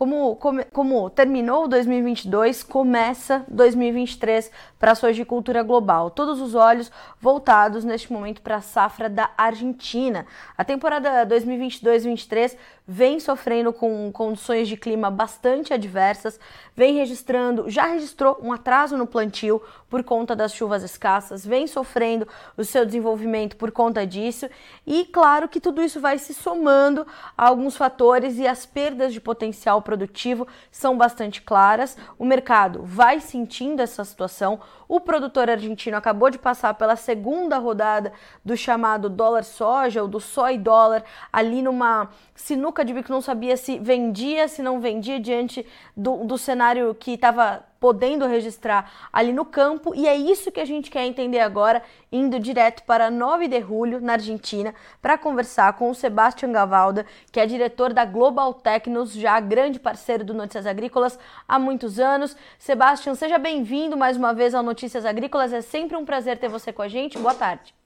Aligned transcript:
como, 0.00 0.34
como, 0.36 0.64
como 0.72 1.10
terminou 1.10 1.68
2022, 1.68 2.62
começa 2.62 3.44
2023 3.48 4.50
para 4.78 4.92
a 4.92 4.94
sojicultura 4.94 5.62
global. 5.62 6.10
Todos 6.10 6.40
os 6.40 6.54
olhos 6.54 6.90
voltados 7.20 7.84
neste 7.84 8.10
momento 8.10 8.40
para 8.40 8.56
a 8.56 8.60
safra 8.62 9.10
da 9.10 9.30
Argentina. 9.36 10.24
A 10.56 10.64
temporada 10.64 11.26
2022-23 11.26 12.56
vem 12.92 13.20
sofrendo 13.20 13.72
com 13.72 14.10
condições 14.10 14.66
de 14.66 14.76
clima 14.76 15.12
bastante 15.12 15.72
adversas, 15.72 16.40
vem 16.74 16.96
registrando, 16.96 17.70
já 17.70 17.86
registrou 17.86 18.36
um 18.42 18.52
atraso 18.52 18.96
no 18.96 19.06
plantio 19.06 19.62
por 19.88 20.02
conta 20.02 20.34
das 20.34 20.52
chuvas 20.52 20.82
escassas, 20.82 21.46
vem 21.46 21.68
sofrendo 21.68 22.26
o 22.56 22.64
seu 22.64 22.84
desenvolvimento 22.84 23.56
por 23.56 23.70
conta 23.70 24.04
disso, 24.04 24.48
e 24.84 25.04
claro 25.04 25.48
que 25.48 25.60
tudo 25.60 25.80
isso 25.80 26.00
vai 26.00 26.18
se 26.18 26.34
somando 26.34 27.06
a 27.38 27.46
alguns 27.46 27.76
fatores 27.76 28.38
e 28.38 28.46
as 28.46 28.66
perdas 28.66 29.12
de 29.12 29.20
potencial 29.20 29.82
produtivo 29.90 30.46
são 30.70 30.96
bastante 30.96 31.42
claras. 31.42 31.96
O 32.16 32.24
mercado 32.24 32.80
vai 32.84 33.18
sentindo 33.18 33.82
essa 33.82 34.04
situação. 34.04 34.60
O 34.86 35.00
produtor 35.00 35.50
argentino 35.50 35.96
acabou 35.96 36.30
de 36.30 36.38
passar 36.38 36.74
pela 36.74 36.94
segunda 36.94 37.58
rodada 37.58 38.12
do 38.44 38.56
chamado 38.56 39.08
dólar 39.08 39.42
soja, 39.42 40.02
ou 40.02 40.06
do 40.06 40.20
soy 40.20 40.56
dólar, 40.56 41.02
ali 41.32 41.60
numa 41.60 42.08
sinuca 42.36 42.84
de 42.84 42.94
bico, 42.94 43.10
não 43.10 43.20
sabia 43.20 43.56
se 43.56 43.80
vendia, 43.80 44.46
se 44.46 44.62
não 44.62 44.80
vendia, 44.80 45.18
diante 45.18 45.66
do, 45.96 46.24
do 46.24 46.38
cenário 46.38 46.94
que 46.94 47.12
estava 47.12 47.64
podendo 47.80 48.26
registrar 48.26 49.08
ali 49.10 49.32
no 49.32 49.44
campo, 49.44 49.94
e 49.94 50.06
é 50.06 50.14
isso 50.14 50.52
que 50.52 50.60
a 50.60 50.64
gente 50.64 50.90
quer 50.90 51.06
entender 51.06 51.40
agora, 51.40 51.82
indo 52.12 52.38
direto 52.38 52.82
para 52.84 53.10
9 53.10 53.48
de 53.48 53.60
julho, 53.60 54.00
na 54.00 54.12
Argentina, 54.12 54.74
para 55.00 55.16
conversar 55.16 55.72
com 55.72 55.90
o 55.90 55.94
Sebastião 55.94 56.52
Gavalda, 56.52 57.06
que 57.32 57.40
é 57.40 57.46
diretor 57.46 57.92
da 57.94 58.04
Global 58.04 58.52
Tecnos, 58.52 59.12
já 59.14 59.40
grande 59.40 59.80
parceiro 59.80 60.22
do 60.22 60.34
Notícias 60.34 60.66
Agrícolas 60.66 61.18
há 61.48 61.58
muitos 61.58 61.98
anos. 61.98 62.36
Sebastião, 62.58 63.14
seja 63.14 63.38
bem-vindo 63.38 63.96
mais 63.96 64.16
uma 64.16 64.34
vez 64.34 64.54
ao 64.54 64.62
Notícias 64.62 65.06
Agrícolas, 65.06 65.52
é 65.52 65.62
sempre 65.62 65.96
um 65.96 66.04
prazer 66.04 66.38
ter 66.38 66.48
você 66.48 66.72
com 66.72 66.82
a 66.82 66.88
gente. 66.88 67.18
Boa 67.18 67.34
tarde. 67.34 67.79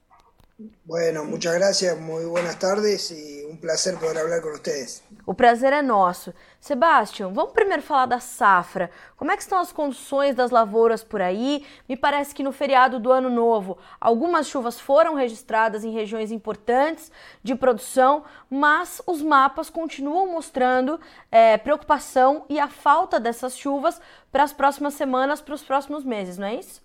Bueno, 0.85 1.25
muchas 1.25 1.53
gracias, 1.55 1.99
muy 1.99 2.23
buenas 2.23 2.57
tardes 2.57 3.11
y 3.11 3.43
un 3.43 3.59
placer 3.59 3.95
poder 3.95 4.19
hablar 4.19 4.41
con 4.41 4.53
ustedes. 4.53 5.03
O 5.25 5.33
prazer 5.33 5.73
é 5.73 5.81
nosso. 5.81 6.33
Sebastião, 6.61 7.33
vamos 7.33 7.51
primeiro 7.51 7.83
falar 7.83 8.05
da 8.05 8.21
safra. 8.21 8.89
Como 9.17 9.31
é 9.31 9.35
que 9.35 9.41
estão 9.41 9.59
as 9.59 9.73
condições 9.73 10.33
das 10.33 10.51
lavouras 10.51 11.03
por 11.03 11.21
aí? 11.21 11.65
Me 11.89 11.97
parece 11.97 12.33
que 12.33 12.41
no 12.41 12.53
feriado 12.53 13.01
do 13.01 13.11
Ano 13.11 13.29
Novo, 13.29 13.77
algumas 13.99 14.47
chuvas 14.47 14.79
foram 14.79 15.15
registradas 15.15 15.83
em 15.83 15.91
regiões 15.91 16.31
importantes 16.31 17.11
de 17.43 17.53
produção, 17.53 18.23
mas 18.49 19.01
os 19.05 19.21
mapas 19.21 19.69
continuam 19.69 20.31
mostrando 20.31 21.01
é, 21.29 21.57
preocupação 21.57 22.45
e 22.47 22.61
a 22.61 22.69
falta 22.69 23.19
dessas 23.19 23.57
chuvas 23.57 23.99
para 24.31 24.43
as 24.43 24.53
próximas 24.53 24.93
semanas, 24.93 25.41
para 25.41 25.55
os 25.55 25.63
próximos 25.63 26.05
meses, 26.05 26.37
não 26.37 26.47
é 26.47 26.55
isso? 26.55 26.84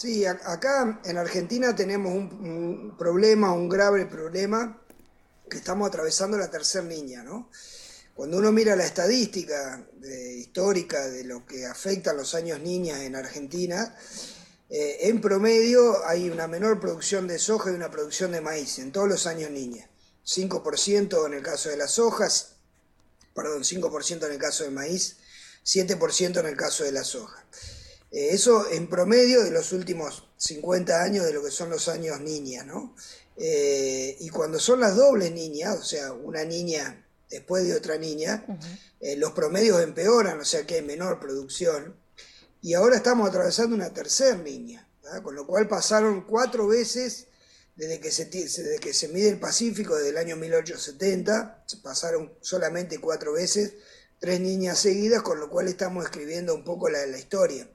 Sí, 0.00 0.24
acá 0.24 0.98
en 1.04 1.18
Argentina 1.18 1.76
tenemos 1.76 2.14
un, 2.14 2.96
problema, 2.96 3.52
un 3.52 3.68
grave 3.68 4.06
problema, 4.06 4.82
que 5.46 5.58
estamos 5.58 5.86
atravesando 5.86 6.38
la 6.38 6.50
tercera 6.50 6.86
niña, 6.86 7.22
¿no? 7.22 7.50
Cuando 8.14 8.38
uno 8.38 8.50
mira 8.50 8.74
la 8.76 8.86
estadística 8.86 9.86
histórica 10.38 11.06
de 11.06 11.24
lo 11.24 11.44
que 11.44 11.66
afecta 11.66 12.12
a 12.12 12.14
los 12.14 12.34
años 12.34 12.60
niñas 12.60 13.00
en 13.00 13.14
Argentina, 13.14 13.94
eh, 14.70 15.00
en 15.02 15.20
promedio 15.20 16.02
hay 16.06 16.30
una 16.30 16.48
menor 16.48 16.80
producción 16.80 17.28
de 17.28 17.38
soja 17.38 17.70
y 17.70 17.74
una 17.74 17.90
producción 17.90 18.32
de 18.32 18.40
maíz 18.40 18.78
en 18.78 18.92
todos 18.92 19.06
los 19.06 19.26
años 19.26 19.50
niñas. 19.50 19.90
5% 20.24 21.26
en 21.26 21.34
el 21.34 21.42
caso 21.42 21.68
de 21.68 21.76
las 21.76 21.98
hojas, 21.98 22.56
perdón, 23.34 23.64
5% 23.64 24.24
en 24.24 24.32
el 24.32 24.38
caso 24.38 24.64
de 24.64 24.70
maíz, 24.70 25.18
7% 25.62 26.40
en 26.40 26.46
el 26.46 26.56
caso 26.56 26.84
de 26.84 26.92
la 26.92 27.04
soja. 27.04 27.44
Eh, 28.12 28.30
eso 28.32 28.70
en 28.70 28.88
promedio 28.88 29.42
de 29.42 29.50
los 29.50 29.72
últimos 29.72 30.28
50 30.36 31.02
años 31.02 31.24
de 31.24 31.32
lo 31.32 31.42
que 31.42 31.50
son 31.50 31.70
los 31.70 31.88
años 31.88 32.20
niñas, 32.20 32.66
¿no? 32.66 32.94
Eh, 33.36 34.16
y 34.20 34.28
cuando 34.30 34.58
son 34.58 34.80
las 34.80 34.96
dobles 34.96 35.32
niñas, 35.32 35.78
o 35.78 35.84
sea, 35.84 36.12
una 36.12 36.44
niña 36.44 37.06
después 37.30 37.64
de 37.64 37.74
otra 37.74 37.96
niña, 37.96 38.44
eh, 39.00 39.16
los 39.16 39.32
promedios 39.32 39.80
empeoran, 39.82 40.40
o 40.40 40.44
sea 40.44 40.66
que 40.66 40.76
hay 40.76 40.82
menor 40.82 41.20
producción. 41.20 41.94
Y 42.60 42.74
ahora 42.74 42.96
estamos 42.96 43.28
atravesando 43.28 43.74
una 43.74 43.94
tercera 43.94 44.36
niña, 44.36 44.86
con 45.22 45.34
lo 45.34 45.46
cual 45.46 45.68
pasaron 45.68 46.22
cuatro 46.26 46.66
veces 46.66 47.28
desde 47.76 48.00
que, 48.00 48.10
se, 48.10 48.26
desde 48.26 48.78
que 48.78 48.92
se 48.92 49.08
mide 49.08 49.30
el 49.30 49.40
Pacífico, 49.40 49.96
desde 49.96 50.10
el 50.10 50.18
año 50.18 50.36
1870, 50.36 51.64
pasaron 51.82 52.30
solamente 52.42 53.00
cuatro 53.00 53.32
veces, 53.32 53.74
tres 54.18 54.40
niñas 54.40 54.78
seguidas, 54.80 55.22
con 55.22 55.40
lo 55.40 55.48
cual 55.48 55.68
estamos 55.68 56.04
escribiendo 56.04 56.54
un 56.54 56.64
poco 56.64 56.90
la, 56.90 57.06
la 57.06 57.18
historia. 57.18 57.66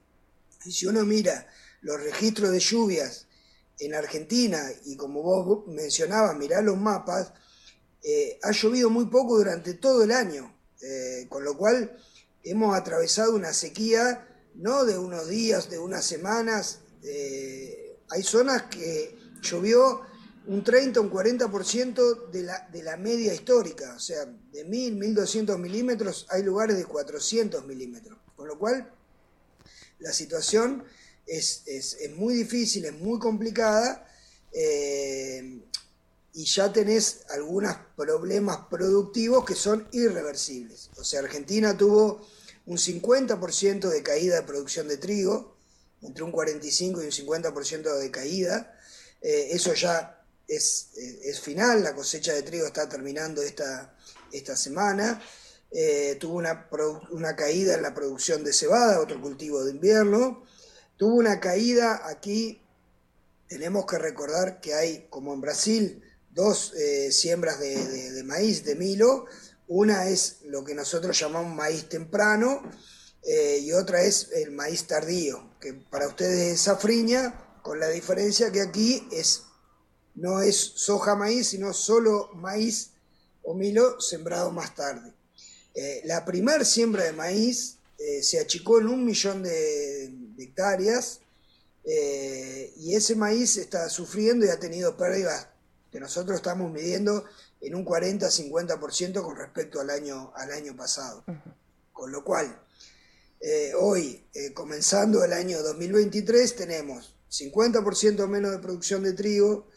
Y 0.66 0.72
si 0.72 0.86
uno 0.88 1.06
mira 1.06 1.48
los 1.82 2.02
registros 2.02 2.52
de 2.52 2.60
lluvias 2.60 3.28
en 3.80 3.94
Argentina, 3.94 4.64
y 4.86 4.96
como 4.96 5.22
vos 5.22 5.68
mencionabas, 5.68 6.36
mirá 6.38 6.62
los 6.62 6.78
mapas, 6.78 7.34
eh, 8.04 8.40
ha 8.44 8.52
llovido 8.52 8.90
muy 8.90 9.06
poco 9.06 9.38
durante 9.38 9.74
todo 9.76 10.04
el 10.04 10.12
año, 10.12 10.56
eh, 10.82 11.26
con 11.30 11.44
lo 11.44 11.58
cual 11.58 11.98
hemos 12.44 12.76
atravesado 12.76 13.36
una 13.36 13.54
sequía 13.54 14.28
no 14.56 14.86
de 14.86 14.98
unos 14.98 15.28
días, 15.28 15.70
de 15.70 15.80
unas 15.80 16.06
semanas. 16.06 16.80
Hay 18.10 18.24
zonas 18.24 18.64
que 18.64 19.18
llovió 19.42 20.02
un 20.48 20.64
30 20.64 21.00
o 21.00 21.04
un 21.04 21.12
40% 21.12 22.30
de 22.32 22.44
la, 22.44 22.68
de 22.72 22.84
la 22.84 22.98
media 22.98 23.34
histórica, 23.34 23.94
o 23.96 24.00
sea, 24.00 24.26
de 24.52 24.64
1000, 24.64 24.96
1200 24.96 25.58
milímetros, 25.58 26.28
hay 26.30 26.44
lugares 26.44 26.78
de 26.78 26.86
400 26.86 27.66
milímetros, 27.66 28.20
con 28.36 28.48
lo 28.48 28.58
cual 28.58 28.92
la 30.00 30.14
situación 30.14 30.84
es, 31.28 31.64
muy 32.16 32.36
difícil, 32.36 32.86
es 32.86 32.94
muy 32.94 33.20
complicada 33.20 34.08
eh, 34.52 35.60
y 36.34 36.46
ya 36.46 36.72
tenés 36.72 37.22
algunos 37.30 37.76
problemas 37.96 38.58
productivos 38.70 39.46
que 39.46 39.56
son 39.56 39.88
irreversibles. 39.92 40.90
O 40.98 41.04
sea, 41.04 41.22
Argentina 41.22 41.78
tuvo 41.78 42.28
un 42.66 42.78
50% 42.78 43.90
de 43.90 44.04
caída 44.04 44.36
de 44.36 44.44
producción 44.44 44.88
de 44.88 44.98
trigo, 44.98 45.56
entre 46.02 46.24
un 46.24 46.32
45 46.32 47.02
y 47.02 47.06
un 47.06 47.12
50% 47.12 47.98
de 47.98 48.12
caída. 48.12 48.78
Eh, 49.22 49.50
eso 49.52 49.74
ya 49.74 50.24
es, 50.48 50.90
es, 50.96 51.40
final, 51.40 51.84
la 51.84 51.96
cosecha 51.96 52.34
de 52.34 52.44
trigo 52.44 52.68
está 52.68 52.88
terminando 52.88 53.42
esta, 53.42 53.96
esta 54.32 54.56
semana. 54.56 55.22
Eh, 55.78 56.16
tuvo 56.22 56.38
una, 56.38 56.70
una, 57.12 57.36
caída 57.36 57.76
en 57.76 57.82
la 57.82 57.94
producción 57.94 58.46
de 58.46 58.54
cebada, 58.54 59.02
otro 59.02 59.22
cultivo 59.22 59.62
de 59.66 59.72
invierno, 59.72 60.42
tuvo 60.96 61.16
una 61.16 61.42
caída 61.42 62.08
aquí, 62.08 62.62
tenemos 63.50 63.86
que 63.86 63.98
recordar 63.98 64.62
que 64.62 64.74
hay, 64.74 65.08
como 65.10 65.34
en 65.34 65.42
Brasil, 65.42 66.02
dos 66.32 66.74
eh, 66.76 67.12
siembras 67.12 67.60
de, 67.60 68.24
maíz, 68.24 68.64
de 68.64 68.76
milo, 68.76 69.26
una 69.68 70.08
es 70.08 70.38
lo 70.46 70.64
que 70.64 70.76
nosotros 70.76 71.20
llamamos 71.20 71.54
maíz 71.54 71.90
temprano 71.90 72.62
eh, 73.24 73.60
y 73.62 73.74
otra 73.74 74.02
es 74.02 74.30
el 74.32 74.52
maíz 74.52 74.88
tardío, 74.88 75.58
que 75.60 75.74
para 75.74 76.08
ustedes 76.08 76.54
es 76.54 76.62
safriña, 76.62 77.60
con 77.64 77.82
la 77.82 77.90
diferencia 77.90 78.50
que 78.50 78.62
aquí 78.62 79.06
es, 79.12 79.44
no 80.14 80.40
es 80.40 80.56
soja 80.56 81.16
maíz, 81.16 81.50
sino 81.50 81.74
solo 81.74 82.30
maíz 82.34 82.92
o 83.44 83.54
milo 83.54 84.00
sembrado 84.00 84.52
más 84.52 84.74
tarde. 84.74 85.14
Eh, 85.76 86.02
la 86.06 86.24
primer 86.24 86.66
siembra 86.66 87.04
de 87.04 87.12
maíz 87.12 87.80
eh, 87.98 88.24
se 88.24 88.40
achicó 88.40 88.80
en 88.80 88.88
un 88.88 89.04
millón 89.04 89.44
de, 89.44 90.06
hectáreas 90.38 91.20
eh, 91.84 92.74
y 92.78 92.96
ese 92.96 93.16
maíz 93.16 93.58
está 93.58 93.90
sufriendo 93.90 94.46
y 94.46 94.50
ha 94.50 94.60
tenido 94.60 94.96
pérdidas 94.96 95.50
que 95.92 96.00
nosotros 96.00 96.38
estamos 96.38 96.72
midiendo 96.72 97.26
en 97.60 97.76
un 97.76 97.86
40-50% 97.86 99.22
con 99.22 99.36
respecto 99.36 99.82
al 99.82 99.90
año, 99.90 100.32
al 100.36 100.52
año 100.52 100.76
pasado. 100.76 101.24
Con 101.92 102.12
lo 102.12 102.24
cual, 102.24 102.62
hoy, 103.80 104.26
comenzando 104.54 105.24
el 105.24 105.32
año 105.32 105.64
2023, 105.64 106.56
tenemos 106.56 107.16
50% 107.32 108.28
menos 108.28 108.52
de 108.52 108.60
producción 108.60 109.04
de 109.04 109.14
trigo, 109.14 109.68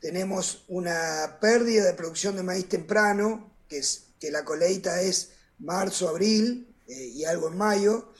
tenemos 0.00 0.64
una 0.68 1.38
pérdida 1.40 1.84
de 1.84 1.94
producción 1.94 2.36
de 2.36 2.44
maíz 2.44 2.68
temprano, 2.68 3.52
que, 3.68 3.78
es, 3.78 4.04
que 4.20 4.30
la 4.30 4.44
coleita 4.44 5.02
es 5.02 5.30
marzo, 5.64 6.08
abril 6.08 6.74
eh, 6.86 7.06
y 7.14 7.24
algo 7.24 7.48
en 7.48 7.56
mayo. 7.56 8.12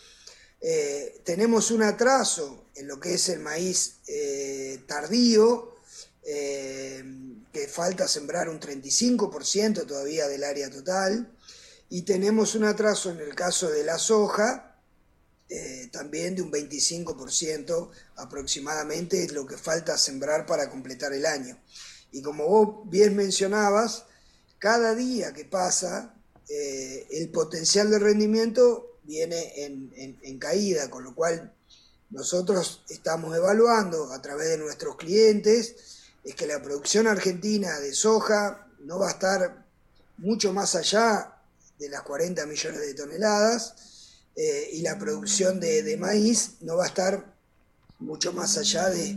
Eh, 0.61 1.21
tenemos 1.25 1.71
un 1.71 1.83
atraso 1.83 2.67
en 2.75 2.89
lo 2.89 2.99
que 2.99 3.15
es 3.15 3.29
el 3.29 3.41
maíz 3.41 3.97
eh, 4.07 4.83
tardío, 4.87 5.73
que 6.25 7.69
falta 7.69 8.09
sembrar 8.09 8.49
un 8.49 8.59
35% 8.59 9.87
todavía 9.87 10.27
del 10.27 10.43
área 10.43 10.71
total, 10.71 11.31
y 11.91 12.01
tenemos 12.01 12.55
un 12.55 12.65
atraso 12.65 13.11
en 13.11 13.21
el 13.21 13.35
caso 13.35 13.69
de 13.71 13.85
la 13.85 13.99
soja, 13.99 14.81
también 15.93 16.35
de 16.35 16.41
un 16.41 16.51
25% 16.51 17.91
aproximadamente 18.17 19.23
es 19.23 19.33
lo 19.33 19.47
que 19.47 19.59
falta 19.59 19.99
sembrar 19.99 20.47
para 20.47 20.71
completar 20.71 21.13
el 21.13 21.27
año. 21.27 21.59
Y 22.11 22.23
como 22.23 22.47
vos 22.49 22.91
bien 22.91 23.15
mencionabas, 23.15 24.07
cada 24.59 24.95
día 24.95 25.35
que 25.35 25.45
pasa 25.45 26.15
eh, 26.49 27.07
el 27.11 27.31
potencial 27.31 27.91
de 27.91 27.99
rendimiento 27.99 28.99
viene 29.05 29.65
en, 29.65 30.39
caída, 30.39 30.91
con 30.91 31.05
lo 31.05 31.15
cual 31.15 31.55
nosotros 32.11 32.83
estamos 32.89 33.35
evaluando 33.37 34.13
a 34.13 34.21
través 34.21 34.49
de 34.51 34.59
nuestros 34.59 34.97
clientes 34.97 35.77
es 36.23 36.35
que 36.35 36.47
la 36.47 36.63
producción 36.63 37.07
argentina 37.07 37.79
de 37.81 37.95
soja 37.95 38.67
no 38.81 38.99
va 38.99 39.09
a 39.09 39.13
estar 39.13 39.65
mucho 40.19 40.53
más 40.53 40.75
allá 40.75 41.35
de 41.79 41.89
las 41.89 42.03
40 42.03 42.45
millones 42.47 42.81
de 42.81 42.95
toneladas 42.95 43.75
eh, 44.37 44.71
y 44.73 44.83
la 44.83 44.99
producción 44.99 45.61
de, 45.61 45.97
maíz 45.99 46.57
no 46.61 46.77
va 46.77 46.85
a 46.85 46.89
estar 46.89 47.35
mucho 48.01 48.33
más 48.33 48.59
allá 48.59 48.91
de, 48.91 49.17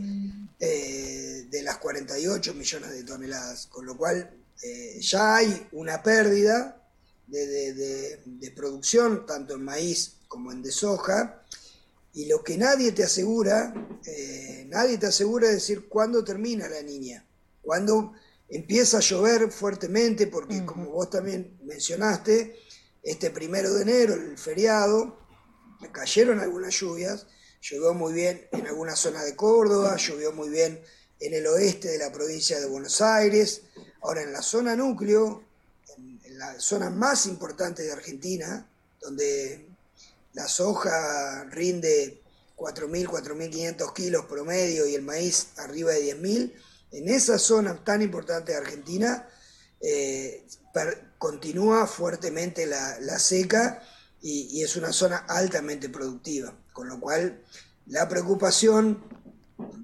eh, 0.59 1.47
de 1.49 1.61
las 1.63 1.77
48 1.77 2.53
millones 2.53 2.91
de 2.91 3.03
toneladas, 3.03 3.67
con 3.67 3.85
lo 3.85 3.97
cual 3.97 4.33
ya 4.99 5.35
hay 5.35 5.67
una 5.71 6.01
pérdida 6.01 6.76
de, 7.27 8.53
producción, 8.55 9.25
tanto 9.25 9.55
en 9.55 9.63
maíz 9.63 10.17
como 10.27 10.51
en 10.51 10.61
de 10.61 10.71
soja, 10.71 11.43
y 12.13 12.25
lo 12.25 12.43
que 12.43 12.57
nadie 12.57 12.91
te 12.93 13.03
asegura, 13.03 13.73
eh, 14.05 14.65
nadie 14.69 14.97
te 14.97 15.07
asegura 15.07 15.49
decir 15.49 15.87
cuándo 15.87 16.23
termina 16.23 16.67
la 16.67 16.81
niña, 16.81 17.25
cuándo 17.61 18.13
empieza 18.49 18.97
a 18.97 19.01
llover 19.01 19.51
fuertemente, 19.51 20.27
porque 20.27 20.65
como 20.65 20.91
vos 20.91 21.09
también 21.09 21.59
mencionaste, 21.63 22.55
este 23.03 23.29
primero 23.29 23.73
de 23.73 23.83
enero, 23.83 24.13
el 24.15 24.37
feriado, 24.37 25.19
cayeron 25.91 26.39
algunas 26.39 26.73
lluvias, 26.73 27.27
llovió 27.61 27.93
muy 27.93 28.13
bien 28.13 28.47
en 28.51 28.67
alguna 28.67 28.95
zona 28.95 29.23
de 29.23 29.35
Córdoba, 29.35 29.95
llovió 29.97 30.31
muy 30.31 30.49
bien 30.49 30.81
en 31.19 31.33
el 31.33 31.47
oeste 31.47 31.89
de 31.89 31.97
la 31.97 32.11
provincia 32.11 32.59
de 32.59 32.67
Buenos 32.67 33.01
Aires, 33.01 33.63
ahora 34.01 34.23
en 34.23 34.33
la 34.33 34.41
zona 34.41 34.75
núcleo, 34.75 35.43
la 36.37 36.59
zona 36.59 36.89
más 36.89 37.25
importante 37.25 37.83
de 37.83 37.91
Argentina, 37.91 38.65
donde 39.01 39.67
la 40.33 40.47
soja 40.47 41.45
rinde 41.45 42.21
4.000, 42.55 43.07
4.500 43.07 43.93
kilos 43.93 44.25
promedio 44.25 44.87
y 44.87 44.95
el 44.95 45.01
maíz 45.01 45.47
arriba 45.57 45.91
de 45.91 46.15
10.000, 46.15 46.53
en 46.91 47.09
esa 47.09 47.37
zona 47.39 47.83
tan 47.83 48.01
importante 48.01 48.51
de 48.51 48.57
Argentina 48.59 49.27
eh, 49.81 50.45
continúa 51.17 51.87
fuertemente 51.87 52.65
la, 52.65 53.19
seca 53.19 53.81
y, 54.21 54.61
es 54.61 54.75
una 54.75 54.93
zona 54.93 55.17
altamente 55.27 55.89
productiva, 55.89 56.53
con 56.71 56.87
lo 56.87 56.99
cual 56.99 57.43
la 57.87 58.07
preocupación 58.07 59.03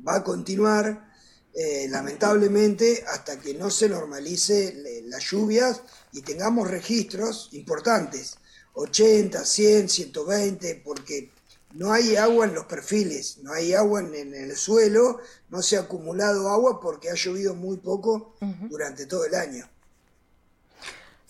va 0.07 0.17
a 0.17 0.23
continuar 0.23 1.12
eh, 1.53 1.87
lamentablemente 1.89 3.03
hasta 3.07 3.39
que 3.39 3.53
no 3.53 3.69
se 3.69 3.87
normalice 3.87 5.03
las 5.05 5.23
lluvias 5.23 5.81
y 6.11 6.21
tengamos 6.21 6.69
registros 6.69 7.49
importantes, 7.51 8.37
80, 8.73 9.45
100, 9.45 9.89
120, 9.89 10.81
porque 10.83 11.31
no 11.73 11.93
hay 11.93 12.15
agua 12.15 12.45
en 12.45 12.55
los 12.55 12.65
perfiles, 12.65 13.37
no 13.43 13.53
hay 13.53 13.73
agua 13.73 13.99
en, 14.01 14.33
el 14.33 14.55
suelo, 14.55 15.19
no 15.49 15.61
se 15.61 15.77
ha 15.77 15.81
acumulado 15.81 16.49
agua 16.49 16.79
porque 16.81 17.09
ha 17.09 17.15
llovido 17.15 17.53
muy 17.53 17.77
poco 17.77 18.35
durante 18.69 19.05
todo 19.05 19.25
el 19.25 19.35
año. 19.35 19.69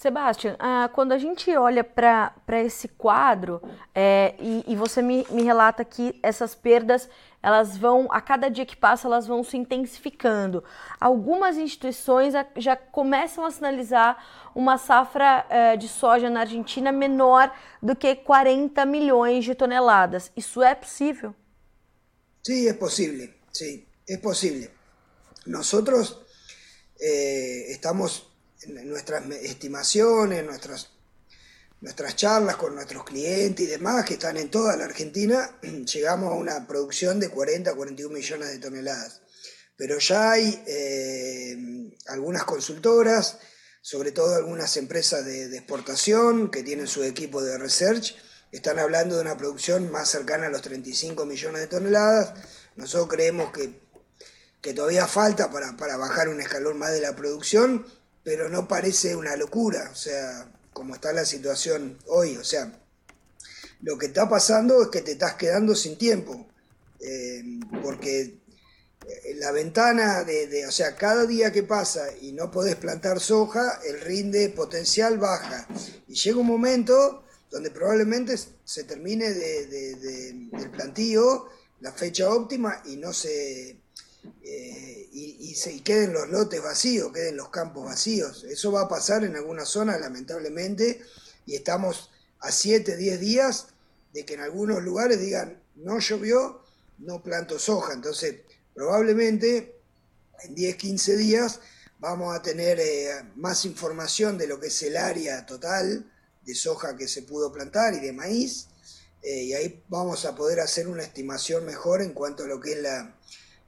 Sebastião, 0.03 0.57
ah, 0.59 0.89
quando 0.91 1.13
a 1.13 1.17
gente 1.17 1.49
olha 1.55 1.81
para 1.81 2.61
esse 2.61 2.89
quadro 2.89 3.61
é, 3.95 4.35
e, 4.37 4.65
e, 4.67 4.75
você 4.75 5.01
me, 5.01 5.25
me 5.29 5.43
relata 5.43 5.85
que 5.85 6.19
essas 6.21 6.53
perdas 6.53 7.07
elas 7.41 7.77
vão, 7.77 8.09
a 8.11 8.19
cada 8.19 8.49
dia 8.49 8.65
que 8.65 8.75
passa, 8.75 9.07
elas 9.07 9.25
vão 9.25 9.45
se 9.45 9.55
intensificando. 9.55 10.61
Algumas 10.99 11.55
instituições 11.57 12.33
já 12.57 12.75
começam 12.75 13.45
a 13.45 13.51
sinalizar 13.51 14.21
uma 14.53 14.77
safra 14.77 15.45
é, 15.49 15.77
de 15.77 15.87
soja 15.87 16.29
na 16.29 16.41
Argentina 16.41 16.91
menor 16.91 17.49
do 17.81 17.95
que 17.95 18.13
40 18.13 18.85
milhões 18.85 19.45
de 19.45 19.55
toneladas. 19.55 20.29
Isso 20.35 20.61
é 20.61 20.75
possível? 20.75 21.33
Sim, 22.45 22.67
é 22.67 22.73
possível. 22.73 23.29
Sim, 23.53 23.85
é 24.09 24.17
possível. 24.17 24.69
Nós 25.47 25.73
eh, 26.99 27.71
estamos 27.71 28.32
nuestras 28.67 29.29
estimaciones, 29.29 30.45
nuestras, 30.45 30.89
nuestras 31.81 32.15
charlas 32.15 32.55
con 32.55 32.75
nuestros 32.75 33.03
clientes 33.03 33.65
y 33.65 33.69
demás, 33.69 34.05
que 34.05 34.13
están 34.13 34.37
en 34.37 34.49
toda 34.49 34.75
la 34.77 34.85
Argentina, 34.85 35.59
llegamos 35.61 36.31
a 36.31 36.35
una 36.35 36.67
producción 36.67 37.19
de 37.19 37.29
40 37.29 37.75
41 37.75 38.13
millones 38.13 38.49
de 38.49 38.59
toneladas. 38.59 39.21
Pero 39.75 39.97
ya 39.99 40.31
hay 40.31 40.63
eh, 40.67 41.57
algunas 42.07 42.43
consultoras, 42.43 43.39
sobre 43.81 44.11
todo 44.11 44.35
algunas 44.35 44.77
empresas 44.77 45.25
de, 45.25 45.45
exportación 45.57 46.51
que 46.51 46.63
tienen 46.63 46.87
su 46.87 47.03
equipo 47.03 47.41
de 47.41 47.57
research, 47.57 48.15
están 48.51 48.77
hablando 48.77 49.15
de 49.15 49.21
una 49.21 49.35
producción 49.35 49.91
más 49.91 50.09
cercana 50.09 50.45
a 50.47 50.49
los 50.49 50.61
35 50.61 51.25
millones 51.25 51.61
de 51.61 51.67
toneladas. 51.67 52.33
Nosotros 52.75 53.09
creemos 53.09 53.51
que, 53.51 53.81
que 54.61 54.73
todavía 54.73 55.07
falta 55.07 55.51
para, 55.51 55.75
para 55.75 55.97
bajar 55.97 56.29
un 56.29 56.39
escalón 56.39 56.77
más 56.77 56.91
de 56.91 57.01
la 57.01 57.15
producción, 57.15 57.85
pero 58.23 58.49
no 58.49 58.67
parece 58.67 59.15
una 59.15 59.35
locura, 59.35 59.89
o 59.91 59.95
sea, 59.95 60.49
como 60.71 60.95
está 60.95 61.13
la 61.13 61.25
situación 61.25 61.97
hoy, 62.07 62.37
o 62.37 62.43
sea, 62.43 62.79
lo 63.81 63.97
que 63.97 64.07
está 64.07 64.29
pasando 64.29 64.81
es 64.81 64.87
que 64.87 65.01
te 65.01 65.11
estás 65.13 65.35
quedando 65.35 65.75
sin 65.75 65.97
tiempo, 65.97 66.47
eh, 66.99 67.43
porque 67.81 68.21
eh, 69.07 69.35
la 69.35 69.51
ventana 69.51 70.23
de, 70.23 70.65
o 70.65 70.71
sea, 70.71 70.95
cada 70.95 71.25
día 71.25 71.51
que 71.51 71.63
pasa 71.63 72.05
y 72.21 72.31
no 72.31 72.49
podés 72.49 72.77
plantar 72.77 73.19
soja, 73.19 73.81
el 73.85 73.99
rinde 74.01 74.49
potencial 74.49 75.17
baja. 75.17 75.67
Y 76.07 76.15
llega 76.15 76.39
un 76.39 76.47
momento 76.47 77.23
donde 77.51 77.71
probablemente 77.71 78.35
se 78.63 78.83
termine 78.85 79.31
de, 79.31 79.95
del 79.95 80.71
plantío, 80.71 81.49
la 81.81 81.91
fecha 81.91 82.29
óptima, 82.29 82.81
y 82.85 82.95
no 82.95 83.11
se, 83.11 83.77
eh, 84.43 85.09
y, 85.11 85.55
se, 85.55 85.81
queden 85.83 86.13
los 86.13 86.29
lotes 86.29 86.61
vacíos, 86.61 87.11
queden 87.13 87.37
los 87.37 87.49
campos 87.49 87.85
vacíos. 87.85 88.43
Eso 88.45 88.71
va 88.71 88.81
a 88.81 88.87
pasar 88.87 89.23
en 89.23 89.35
algunas 89.35 89.69
zonas, 89.69 90.01
lamentablemente, 90.01 91.01
y 91.45 91.55
estamos 91.55 92.09
a 92.39 92.51
7, 92.51 92.97
10 92.97 93.19
días 93.19 93.67
de 94.13 94.25
que 94.25 94.33
en 94.33 94.41
algunos 94.41 94.81
lugares 94.83 95.19
digan, 95.19 95.61
no 95.75 95.99
llovió, 95.99 96.61
no 96.97 97.23
planto 97.23 97.59
soja. 97.59 97.93
Entonces, 97.93 98.41
probablemente 98.73 99.75
en 100.43 100.55
10, 100.55 100.75
15 100.75 101.17
días 101.17 101.59
vamos 101.99 102.35
a 102.35 102.41
tener 102.41 102.79
eh, 102.79 103.23
más 103.35 103.65
información 103.65 104.37
de 104.37 104.47
lo 104.47 104.59
que 104.59 104.67
es 104.67 104.83
el 104.83 104.97
área 104.97 105.45
total 105.45 106.11
de 106.43 106.55
soja 106.55 106.97
que 106.97 107.07
se 107.07 107.21
pudo 107.21 107.53
plantar 107.53 107.93
y 107.93 107.99
de 107.99 108.11
maíz. 108.11 108.67
Eh, 109.21 109.43
y 109.43 109.53
ahí 109.53 109.83
vamos 109.87 110.25
a 110.25 110.35
poder 110.35 110.59
hacer 110.59 110.87
una 110.87 111.03
estimación 111.03 111.65
mejor 111.65 112.01
en 112.01 112.13
cuanto 112.13 112.43
a 112.43 112.47
lo 112.47 112.59
que 112.59 112.73
es 112.73 112.81
la, 112.81 113.15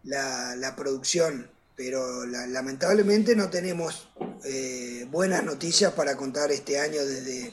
la, 0.06 0.76
producción, 0.76 1.50
pero 1.76 2.26
lamentablemente 2.26 3.36
no 3.36 3.50
tenemos 3.50 4.10
eh, 4.44 5.06
buenas 5.10 5.44
noticias 5.44 5.94
para 5.94 6.16
contar 6.16 6.52
este 6.52 6.80
año 6.80 7.04
desde, 7.06 7.52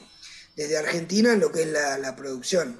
desde 0.55 0.77
Argentina 0.77 1.33
en 1.33 1.39
lo 1.39 1.51
que 1.51 1.63
es 1.63 1.67
la, 1.67 1.97
la 1.97 2.15
produção. 2.15 2.75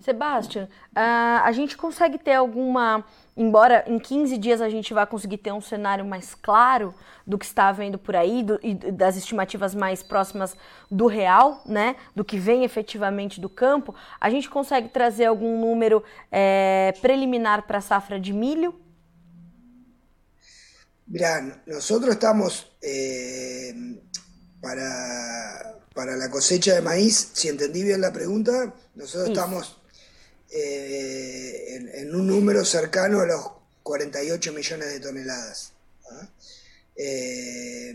Sebastian, 0.00 0.64
uh, 0.64 1.44
a 1.44 1.52
gente 1.52 1.76
consegue 1.76 2.18
ter 2.18 2.34
alguma, 2.34 3.04
embora 3.36 3.84
em 3.86 3.98
15 3.98 4.36
dias 4.36 4.60
a 4.60 4.68
gente 4.68 4.92
vá 4.92 5.06
conseguir 5.06 5.38
ter 5.38 5.52
um 5.52 5.60
cenário 5.60 6.04
mais 6.04 6.34
claro 6.34 6.92
do 7.26 7.38
que 7.38 7.44
está 7.44 7.68
havendo 7.68 7.98
por 7.98 8.16
aí 8.16 8.42
do, 8.42 8.58
e 8.62 8.74
das 8.74 9.16
estimativas 9.16 9.74
mais 9.74 10.02
próximas 10.02 10.56
do 10.90 11.06
real, 11.06 11.62
né, 11.66 11.96
do 12.14 12.24
que 12.24 12.38
vem 12.38 12.64
efetivamente 12.64 13.40
do 13.40 13.48
campo, 13.48 13.94
a 14.20 14.28
gente 14.30 14.48
consegue 14.48 14.88
trazer 14.88 15.26
algum 15.26 15.60
número 15.60 16.02
é, 16.30 16.92
preliminar 17.00 17.66
para 17.66 17.78
a 17.78 17.80
safra 17.80 18.18
de 18.18 18.32
milho 18.32 18.74
Mirá, 21.08 21.62
nosotros 21.66 22.14
estamos 22.14 22.72
eh, 22.80 23.72
para, 24.60 25.78
para, 25.94 26.16
la 26.16 26.28
cosecha 26.30 26.74
de 26.74 26.80
maíz, 26.80 27.30
si 27.32 27.48
entendí 27.48 27.84
bien 27.84 28.00
la 28.00 28.12
pregunta, 28.12 28.74
nosotros 28.96 29.28
estamos 29.28 29.80
eh, 30.50 31.90
en, 31.94 32.14
un 32.14 32.26
número 32.26 32.64
cercano 32.64 33.20
a 33.20 33.26
los 33.26 33.40
48 33.84 34.52
millones 34.52 34.88
de 34.88 35.00
toneladas. 35.00 35.72
¿ah? 36.10 36.28
Eh, 36.96 37.94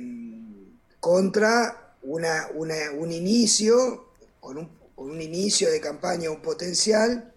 contra 1.02 1.98
una, 2.04 2.48
un 2.54 3.12
inicio, 3.12 4.14
con 4.40 4.58
un, 4.58 4.70
con 4.96 5.12
un 5.12 5.22
inicio 5.22 5.70
de 5.70 5.82
campaña, 5.82 6.32
un 6.32 6.42
potencial 6.42 7.31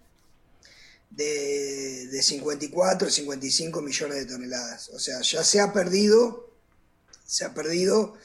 de, 1.09 2.07
de 2.07 2.21
54, 2.21 3.09
55 3.09 3.81
millones 3.81 4.17
de 4.17 4.25
toneladas. 4.25 4.89
O 4.89 4.99
sea, 4.99 5.21
ya 5.21 5.43
se 5.43 5.59
ha 5.59 5.71
perdido, 5.71 6.53
se 7.25 7.45
ha 7.45 7.53
perdido 7.53 8.15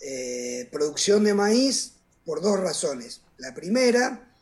eh, 0.00 0.68
producción 0.70 1.24
de 1.24 1.34
maíz 1.34 1.92
por 2.24 2.40
dos 2.40 2.58
razones. 2.58 3.20
La 3.38 3.54
primera, 3.54 4.34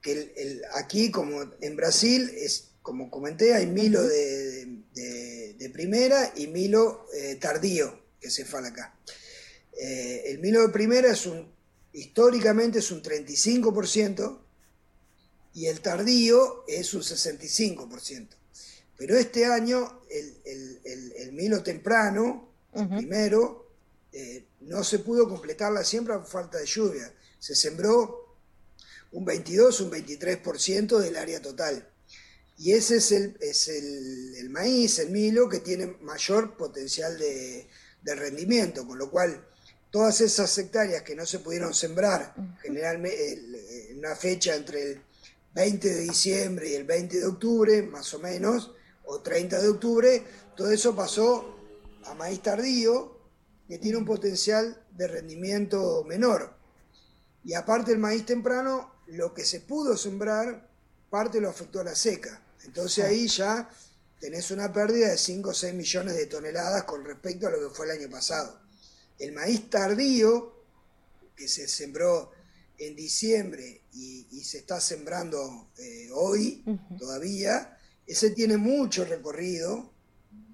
que 0.00 0.32
el, 0.36 0.62
aquí 0.74 1.10
como 1.10 1.52
en 1.60 1.76
Brasil, 1.76 2.30
es, 2.36 2.70
como 2.82 3.10
comenté, 3.10 3.54
hay 3.54 3.66
milo 3.66 4.02
de, 4.02 4.66
de, 4.94 5.70
primera 5.72 6.32
y 6.36 6.48
milo 6.48 7.06
eh, 7.14 7.36
tardío 7.36 7.98
que 8.20 8.30
se 8.30 8.44
fala 8.44 8.68
acá. 8.68 8.94
Eh, 9.80 10.24
el 10.26 10.40
milo 10.40 10.60
de 10.60 10.68
primera 10.68 11.10
es 11.10 11.24
un 11.24 11.50
históricamente 11.92 12.78
es 12.78 12.90
un 12.90 13.02
35% 13.02 14.41
y 15.54 15.66
el 15.66 15.80
tardío 15.80 16.64
es 16.66 16.94
un 16.94 17.02
65%. 17.02 18.28
Pero 18.96 19.16
este 19.16 19.46
año 19.46 20.00
el, 20.10 21.32
milo 21.32 21.62
temprano, 21.62 22.48
el 22.74 22.88
primero, 22.88 23.66
eh, 24.12 24.44
no 24.60 24.84
se 24.84 25.00
pudo 25.00 25.28
completar 25.28 25.72
la 25.72 25.84
siembra 25.84 26.18
por 26.18 26.28
falta 26.28 26.58
de 26.58 26.66
lluvia. 26.66 27.12
Se 27.38 27.54
sembró 27.54 28.36
un 29.12 29.24
22, 29.24 29.80
un 29.80 29.90
23% 29.90 30.98
del 30.98 31.16
área 31.16 31.40
total. 31.42 31.88
Y 32.58 32.72
ese 32.72 32.96
es 32.96 33.12
el, 33.12 33.36
es 33.40 33.68
el, 33.68 34.48
maíz, 34.50 34.98
el 34.98 35.10
milo, 35.10 35.48
que 35.48 35.58
tiene 35.60 35.96
mayor 36.02 36.56
potencial 36.56 37.18
de, 37.18 37.66
rendimiento, 38.04 38.86
con 38.86 38.98
lo 38.98 39.10
cual 39.10 39.44
todas 39.90 40.20
esas 40.20 40.56
hectáreas 40.58 41.02
que 41.02 41.14
no 41.14 41.26
se 41.26 41.38
pudieron 41.40 41.74
sembrar, 41.74 42.34
generalmente 42.62 43.90
en 43.90 43.98
una 43.98 44.14
fecha 44.14 44.54
entre 44.54 44.92
el 44.92 45.02
20 45.54 45.88
de 45.88 46.00
diciembre 46.00 46.70
y 46.70 46.74
el 46.74 46.84
20 46.84 47.20
de 47.20 47.26
octubre, 47.26 47.82
más 47.82 48.12
o 48.14 48.18
menos, 48.18 48.72
o 49.04 49.20
30 49.20 49.60
de 49.60 49.68
octubre, 49.68 50.24
todo 50.56 50.70
eso 50.70 50.94
pasó 50.94 51.56
a 52.04 52.14
maíz 52.14 52.40
tardío, 52.42 53.20
que 53.68 53.78
tiene 53.78 53.98
un 53.98 54.04
potencial 54.04 54.84
de 54.90 55.08
rendimiento 55.08 56.04
menor. 56.04 56.54
Y 57.44 57.54
aparte 57.54 57.92
el 57.92 57.98
maíz 57.98 58.24
temprano, 58.26 58.92
lo 59.06 59.34
que 59.34 59.44
se 59.44 59.60
pudo 59.60 59.96
sembrar, 59.96 60.68
parte 61.10 61.40
lo 61.40 61.50
afectó 61.50 61.80
a 61.80 61.84
la 61.84 61.94
seca. 61.94 62.42
Entonces 62.64 63.04
ahí 63.04 63.28
ya 63.28 63.68
tenés 64.20 64.50
una 64.50 64.72
pérdida 64.72 65.08
de 65.08 65.18
5 65.18 65.50
o 65.50 65.54
6 65.54 65.74
millones 65.74 66.16
de 66.16 66.26
toneladas 66.26 66.84
con 66.84 67.04
respecto 67.04 67.48
a 67.48 67.50
lo 67.50 67.58
que 67.58 67.74
fue 67.74 67.86
el 67.86 68.00
año 68.00 68.10
pasado. 68.10 68.60
El 69.18 69.32
maíz 69.32 69.68
tardío, 69.68 70.52
que 71.34 71.48
se 71.48 71.66
sembró 71.66 72.30
en 72.78 72.96
diciembre 72.96 73.82
y, 73.92 74.22
se 74.42 74.58
está 74.58 74.80
sembrando 74.80 75.70
eh, 75.78 76.08
hoy 76.12 76.64
todavía, 76.98 77.78
ese 78.06 78.30
tiene 78.30 78.56
mucho 78.56 79.04
recorrido. 79.04 79.92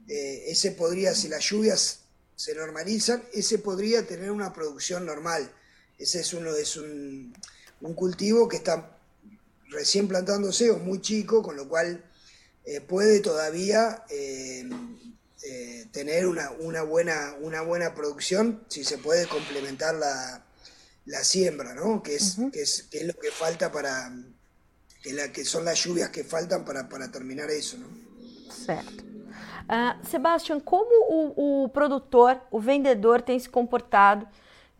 Eh, 0.08 0.44
ese 0.48 0.72
podría, 0.72 1.14
si 1.14 1.28
las 1.28 1.42
lluvias 1.44 2.00
se 2.36 2.54
normalizan, 2.54 3.22
ese 3.32 3.58
podría 3.58 4.06
tener 4.06 4.30
una 4.30 4.52
producción 4.52 5.06
normal. 5.06 5.50
Ese 5.98 6.20
es 6.20 6.32
uno 6.34 6.54
es 6.54 6.76
un, 6.76 7.34
cultivo 7.96 8.48
que 8.48 8.58
está 8.58 8.98
recién 9.70 10.06
plantándose 10.06 10.70
o 10.70 10.78
muy 10.78 11.00
chico, 11.00 11.42
con 11.42 11.56
lo 11.56 11.68
cual 11.68 12.04
eh, 12.64 12.80
puede 12.80 13.20
todavía 13.20 14.04
eh, 14.10 14.68
tener 15.92 16.26
una, 16.26 16.50
buena, 16.82 17.34
una 17.40 17.62
buena 17.62 17.94
producción 17.94 18.64
si 18.68 18.84
se 18.84 18.98
puede 18.98 19.26
complementar 19.26 19.94
la, 19.94 20.44
siembra, 21.24 21.74
¿no? 21.74 22.02
que, 22.02 22.16
es, 22.16 22.36
que, 22.52 22.62
es, 22.62 22.82
que 22.82 22.98
es 22.98 23.06
lo 23.06 23.14
que 23.14 23.30
falta 23.30 23.72
para, 23.72 24.12
que, 25.02 25.12
la, 25.12 25.32
que 25.32 25.44
son 25.44 25.64
las 25.64 25.82
lluvias 25.82 26.10
que 26.10 26.24
faltan 26.24 26.64
para, 26.64 26.88
para 26.88 27.10
terminar 27.10 27.50
eso. 27.50 27.78
¿no? 27.78 27.86
Certo. 28.52 29.04
Uh, 29.68 30.06
Sebastian, 30.06 30.60
como 30.60 30.88
o, 31.08 31.64
o, 31.64 31.68
produtor, 31.68 32.40
o 32.50 32.58
vendedor 32.58 33.20
tem 33.20 33.38
se 33.38 33.48
comportado 33.48 34.26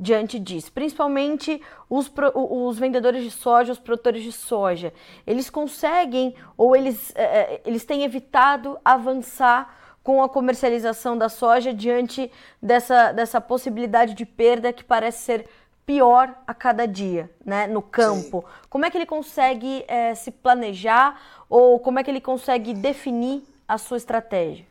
diante 0.00 0.38
disso? 0.38 0.72
Principalmente 0.72 1.60
os, 1.90 2.10
os 2.34 2.78
vendedores 2.78 3.22
de 3.22 3.30
soja, 3.30 3.72
os 3.72 3.78
produtores 3.78 4.22
de 4.22 4.32
soja. 4.32 4.92
Eles 5.26 5.50
conseguem 5.50 6.34
ou 6.56 6.74
eles, 6.74 7.10
uh, 7.10 7.60
eles 7.66 7.84
têm 7.84 8.02
evitado 8.02 8.78
avançar 8.82 9.76
com 10.02 10.22
a 10.22 10.28
comercialização 10.28 11.18
da 11.18 11.28
soja 11.28 11.74
diante 11.74 12.32
dessa, 12.62 13.12
dessa 13.12 13.42
possibilidade 13.42 14.14
de 14.14 14.24
perda 14.24 14.72
que 14.72 14.82
parece 14.82 15.22
ser 15.22 15.48
pior 15.88 16.36
a 16.46 16.52
cada 16.52 16.86
dia, 16.86 17.30
né, 17.42 17.66
no 17.66 17.80
campo. 17.80 18.42
Sim. 18.42 18.66
Como 18.68 18.84
é 18.84 18.90
que 18.90 18.98
ele 18.98 19.06
consegue 19.06 19.86
é, 19.88 20.14
se 20.14 20.30
planejar 20.30 21.18
ou 21.48 21.80
como 21.80 21.98
é 21.98 22.04
que 22.04 22.10
ele 22.10 22.20
consegue 22.20 22.74
definir 22.74 23.42
a 23.66 23.78
sua 23.78 23.96
estratégia? 23.96 24.66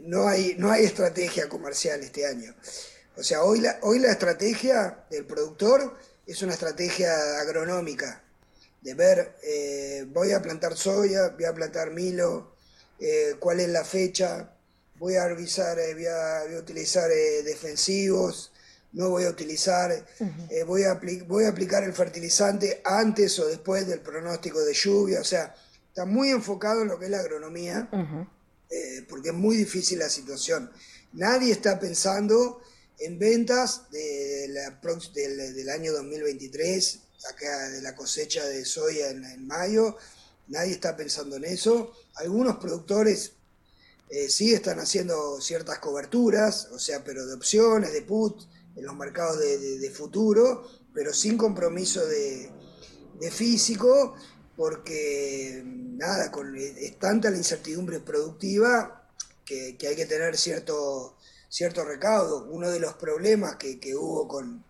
no 0.00 0.26
hay, 0.26 0.54
no 0.56 0.70
hay 0.70 0.84
estrategia 0.84 1.46
comercial 1.46 2.00
este 2.00 2.26
año. 2.26 2.54
O 3.16 3.22
sea, 3.22 3.42
hoy 3.42 3.60
la, 3.60 3.78
hoy 3.82 3.98
la 3.98 4.12
estrategia 4.12 5.04
del 5.10 5.26
productor 5.26 5.98
es 6.26 6.40
una 6.40 6.54
estrategia 6.54 7.12
agronómica, 7.38 8.22
de 8.80 8.94
ver, 8.94 9.36
eh, 9.42 10.06
voy 10.08 10.32
a 10.32 10.40
plantar 10.40 10.74
soya, 10.74 11.28
voy 11.30 11.44
a 11.44 11.52
plantar 11.52 11.90
milo, 11.90 12.54
eh, 12.98 13.34
cuál 13.38 13.60
es 13.60 13.68
la 13.68 13.84
fecha, 13.84 14.54
voy 15.02 15.16
a 15.16 15.26
revisar, 15.26 15.80
eh, 15.80 15.94
voy, 15.94 16.06
a, 16.06 16.60
utilizar 16.60 17.10
eh, 17.10 17.42
defensivos, 17.42 18.52
no 18.92 19.10
voy 19.10 19.24
a 19.24 19.30
utilizar, 19.30 19.90
eh, 19.90 20.62
voy, 20.62 20.84
a 20.84 21.00
voy 21.26 21.42
a 21.42 21.48
aplicar 21.48 21.82
el 21.82 21.92
fertilizante 21.92 22.80
antes 22.84 23.36
o 23.40 23.48
después 23.48 23.88
del 23.88 23.98
pronóstico 23.98 24.60
de 24.60 24.72
lluvia, 24.72 25.20
o 25.20 25.24
sea, 25.24 25.56
está 25.88 26.04
muy 26.04 26.30
enfocado 26.30 26.82
en 26.82 26.88
lo 26.88 27.00
que 27.00 27.06
es 27.06 27.10
la 27.10 27.18
agronomía, 27.18 27.88
porque 29.08 29.30
es 29.30 29.34
muy 29.34 29.56
difícil 29.56 29.98
la 29.98 30.08
situación. 30.08 30.70
Nadie 31.14 31.50
está 31.50 31.80
pensando 31.80 32.62
en 33.00 33.18
ventas 33.18 33.90
de 33.90 34.46
la, 34.50 34.80
del, 35.14 35.68
año 35.68 35.92
2023, 35.94 37.00
acá 37.28 37.70
de 37.70 37.82
la 37.82 37.96
cosecha 37.96 38.46
de 38.46 38.64
soya 38.64 39.10
en 39.10 39.48
mayo, 39.48 39.96
nadie 40.46 40.70
está 40.70 40.96
pensando 40.96 41.36
en 41.36 41.44
eso. 41.44 41.92
Algunos 42.14 42.58
productores 42.58 43.32
eh, 44.14 44.28
sí 44.28 44.52
están 44.52 44.78
haciendo 44.78 45.40
ciertas 45.40 45.78
coberturas, 45.78 46.68
o 46.70 46.78
sea, 46.78 47.02
pero 47.02 47.24
de 47.24 47.32
opciones, 47.32 47.94
de 47.94 48.02
put, 48.02 48.42
en 48.76 48.84
los 48.84 48.94
mercados 48.94 49.38
de, 49.40 49.90
futuro, 49.90 50.68
pero 50.92 51.14
sin 51.14 51.38
compromiso 51.38 52.04
de, 52.04 52.50
físico, 53.30 54.14
porque 54.54 55.62
nada, 55.64 56.30
es 56.78 56.98
tanta 56.98 57.30
la 57.30 57.38
incertidumbre 57.38 58.00
productiva 58.00 59.08
que, 59.46 59.78
hay 59.80 59.96
que 59.96 60.04
tener 60.04 60.36
cierto, 60.36 61.16
cierto 61.48 61.82
recaudo. 61.82 62.44
Uno 62.50 62.68
de 62.70 62.80
los 62.80 62.92
problemas 62.94 63.56
que, 63.56 63.96
hubo 63.96 64.28
con, 64.28 64.62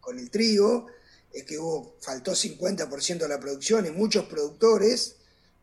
con, 0.00 0.20
el 0.20 0.30
trigo 0.30 0.86
es 1.32 1.42
que 1.42 1.58
hubo, 1.58 1.96
faltó 2.00 2.30
50% 2.30 3.18
de 3.18 3.28
la 3.28 3.40
producción 3.40 3.86
y 3.86 3.90
muchos 3.90 4.26
productores 4.26 5.16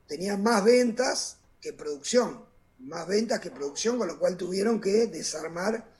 tenían 0.05 0.43
más 0.43 0.65
ventas 0.65 1.38
que 1.62 1.72
producción 1.72 2.45
más 2.86 3.08
ventas 3.08 3.39
que 3.39 3.51
producción, 3.51 3.98
con 3.98 4.08
lo 4.08 4.20
cual 4.20 4.38
tuvieron 4.38 4.80
que 4.80 5.08
desarmar 5.08 5.92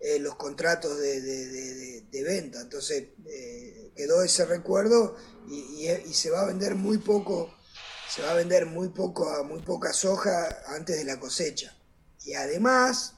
eh, 0.00 0.18
los 0.20 0.36
contratos 0.36 0.98
de, 0.98 2.04
venta. 2.24 2.60
Entonces 2.60 3.08
eh, 3.26 3.92
quedó 3.96 4.22
ese 4.22 4.44
recuerdo 4.44 5.16
y, 5.48 5.86
se 6.12 6.30
va 6.30 6.42
a 6.42 6.46
vender 6.46 6.74
muy 6.74 6.98
poco, 6.98 7.54
se 8.08 8.22
va 8.22 8.32
a 8.32 8.34
vender 8.34 8.66
muy 8.66 8.88
poco, 8.90 9.44
muy 9.44 9.60
poca 9.62 9.92
soja 9.92 10.62
antes 10.68 10.96
de 10.96 11.04
la 11.04 11.18
cosecha. 11.18 11.76
Y 12.24 12.34
además, 12.34 13.14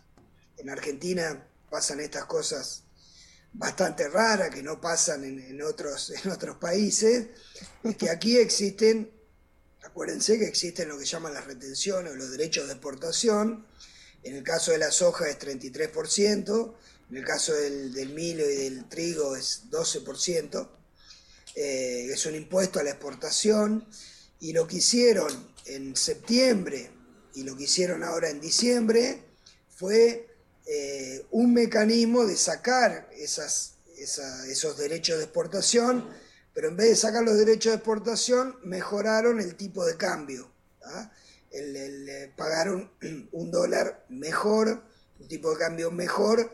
en 0.57 0.71
Argentina 0.71 1.47
pasan 1.71 2.01
estas 2.01 2.25
cosas 2.25 2.85
bastante 3.53 4.09
raras 4.09 4.51
que 4.51 4.63
no 4.63 4.81
pasan 4.81 5.25
en 5.25 5.61
otros, 5.63 6.11
en 6.25 6.31
otros 6.31 6.57
países, 6.57 7.29
es 7.83 7.97
que 7.97 8.09
aquí 8.09 8.39
existen 8.39 9.20
Acuérdense 9.83 10.39
que 10.39 10.47
existen 10.47 10.89
lo 10.89 10.99
que 10.99 11.05
llaman 11.05 11.35
las 11.35 11.47
retenciones 11.47 12.13
o 12.13 12.17
los 12.17 12.31
derechos 12.31 12.67
de 12.67 12.75
exportación. 12.75 13.67
En 14.23 14.37
el 14.37 14.43
caso 14.43 14.73
de 14.73 14.79
la 14.79 14.91
soja 14.91 15.29
es 15.29 15.39
33%, 15.39 16.75
en 17.11 17.17
el 17.17 17.25
caso 17.25 17.55
del, 17.55 17.93
del 17.93 18.11
milo 18.11 18.49
y 18.49 18.55
del 18.55 18.89
trigo 18.89 19.35
es 19.35 19.63
12%. 19.71 20.69
Eh, 21.57 22.11
es 22.13 22.27
un 22.27 22.35
impuesto 22.35 22.79
a 22.79 22.83
la 22.83 22.91
exportación. 22.91 23.87
Y 24.41 24.53
lo 24.53 24.67
que 24.67 24.77
hicieron 24.77 25.53
en 25.67 25.97
septiembre 25.97 26.91
y 27.35 27.43
lo 27.43 27.57
que 27.57 27.65
hicieron 27.65 28.03
ahora 28.03 28.31
en 28.31 28.41
diciembre 28.41 29.23
fue 29.77 30.29
eh, 30.67 31.27
un 31.31 31.53
mecanismo 31.53 32.25
de 32.27 32.37
sacar 32.37 33.11
esos 33.17 33.77
derechos 34.79 35.19
de 35.19 35.25
exportación 35.25 36.09
pero 36.55 36.69
en 36.69 36.77
vez 36.77 36.89
de 36.89 36.97
sacar 36.97 37.23
los 37.23 37.39
derechos 37.39 37.73
de 37.73 37.77
exportación, 37.77 38.57
mejoraron 38.65 39.41
el 39.41 39.57
tipo 39.57 39.85
de 39.85 39.97
cambio. 39.97 40.51
Eh, 41.53 42.33
pagaron 42.37 42.91
un 43.33 43.51
dólar 43.51 44.05
mejor, 44.09 44.83
un 45.19 45.29
tipo 45.29 45.51
de 45.51 45.59
cambio 45.59 45.91
mejor, 45.91 46.51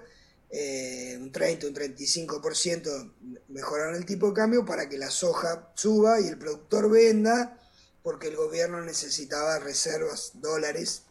eh, 0.50 1.18
un 1.20 1.32
30, 1.32 1.66
un 1.66 1.74
35% 1.74 3.12
mejoraron 3.48 3.94
el 3.96 4.06
tipo 4.06 4.28
de 4.28 4.34
cambio 4.34 4.64
para 4.64 4.88
que 4.88 4.96
la 4.96 5.10
soja 5.10 5.72
suba 5.74 6.20
y 6.20 6.28
el 6.28 6.38
productor 6.38 6.90
venda, 6.90 7.60
porque 8.02 8.28
el 8.28 8.36
gobierno 8.36 8.82
necesitaba 8.82 9.58
reservas, 9.58 10.32
dólares. 10.34 11.02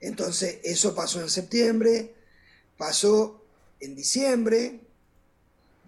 Entonces, 0.00 0.58
eso 0.62 0.94
pasó 0.94 1.20
en 1.20 1.28
septiembre, 1.28 2.14
pasó 2.76 3.44
en 3.80 3.96
diciembre, 3.96 4.80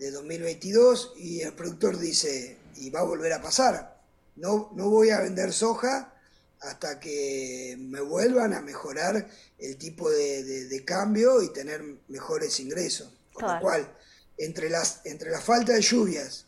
de 0.00 0.11
2022 0.11 1.12
y 1.19 1.42
el 1.42 1.52
productor 1.52 1.99
dice, 1.99 2.57
y 2.76 2.88
va 2.88 3.00
a 3.00 3.04
volver 3.04 3.35
a 3.35 3.42
pasar, 3.42 4.00
no, 4.37 4.71
no 4.75 4.88
voy 4.88 5.11
a 5.11 5.21
vender 5.21 5.52
soja 5.52 6.14
hasta 6.61 6.99
que 6.99 7.76
me 7.78 8.00
vuelvan 8.00 8.54
a 8.54 8.62
mejorar 8.62 9.28
el 9.59 9.76
tipo 9.76 10.11
de, 10.11 10.83
cambio 10.87 11.42
y 11.42 11.52
tener 11.52 11.83
mejores 12.09 12.61
ingresos. 12.61 13.12
Con 13.35 13.47
lo 13.47 13.61
cual, 13.61 13.95
entre, 14.38 14.71
las, 14.71 15.02
entre 15.04 15.30
la 15.30 15.40
falta 15.40 15.75
de 15.75 15.83
lluvias 15.83 16.47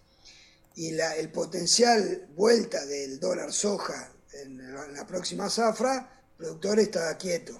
y 0.74 0.92
la, 0.92 1.14
el 1.16 1.30
potencial 1.30 2.28
vuelta 2.34 2.84
del 2.86 3.20
dólar 3.20 3.52
soja 3.52 4.10
en 4.32 4.72
la, 4.74 4.86
en 4.86 4.94
la 4.94 5.06
próxima 5.06 5.50
zafra, 5.50 6.10
el 6.30 6.36
productor 6.38 6.80
está 6.80 7.18
quieto. 7.18 7.54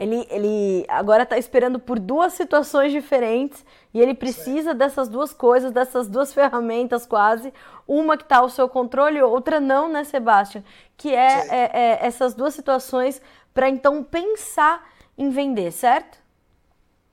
Ele, 0.00 0.26
ele 0.30 0.86
agora 0.88 1.24
está 1.24 1.36
esperando 1.36 1.78
por 1.78 1.98
duas 1.98 2.32
situações 2.32 2.90
diferentes 2.90 3.62
e 3.92 4.00
ele 4.00 4.14
precisa 4.14 4.72
dessas 4.72 5.10
duas 5.10 5.34
coisas, 5.34 5.72
dessas 5.72 6.08
duas 6.08 6.32
ferramentas 6.32 7.04
quase, 7.04 7.52
uma 7.86 8.16
que 8.16 8.22
está 8.22 8.38
ao 8.38 8.48
seu 8.48 8.66
controle 8.66 9.20
outra 9.20 9.60
não, 9.60 9.92
né, 9.92 10.02
Sebastião? 10.04 10.64
Que 10.96 11.14
é, 11.14 11.46
é, 11.50 11.70
é 11.74 11.98
essas 12.00 12.32
duas 12.32 12.54
situações 12.54 13.20
para 13.52 13.68
então 13.68 14.02
pensar 14.02 14.90
em 15.18 15.28
vender, 15.28 15.70
certo? 15.70 16.18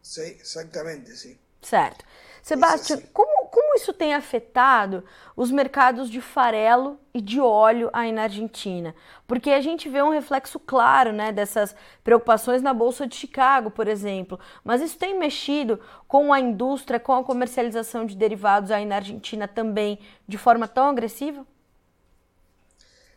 Sim, 0.02 0.38
exatamente, 0.40 1.12
sim. 1.12 1.38
Certo. 1.62 2.06
Sebastião, 2.48 3.02
como, 3.12 3.50
como 3.50 3.76
isso 3.76 3.92
tem 3.92 4.14
afetado 4.14 5.04
os 5.36 5.52
mercados 5.52 6.10
de 6.10 6.22
farelo 6.22 6.98
e 7.14 7.20
de 7.20 7.42
óleo 7.42 7.90
aí 7.92 8.10
na 8.14 8.24
Argentina? 8.24 8.96
Porque 9.28 9.52
a 9.52 9.60
gente 9.60 9.90
vê 9.90 10.02
um 10.02 10.12
reflexo 10.12 10.58
claro 10.58 11.12
né, 11.12 11.34
dessas 11.34 11.76
preocupações 12.06 12.62
na 12.62 12.74
Bolsa 12.74 13.06
de 13.06 13.18
Chicago, 13.18 13.70
por 13.70 13.86
exemplo. 13.86 14.40
Mas 14.64 14.82
isso 14.82 14.98
tem 14.98 15.20
mexido 15.20 15.78
com 16.08 16.32
a 16.32 16.40
indústria, 16.40 17.02
com 17.02 17.14
a 17.16 17.22
comercialização 17.22 18.06
de 18.06 18.16
derivados 18.16 18.72
aí 18.72 18.86
na 18.86 18.96
Argentina 18.96 19.46
também 19.46 20.00
de 20.26 20.38
forma 20.38 20.70
tão 20.70 20.86
agressiva? 20.86 21.46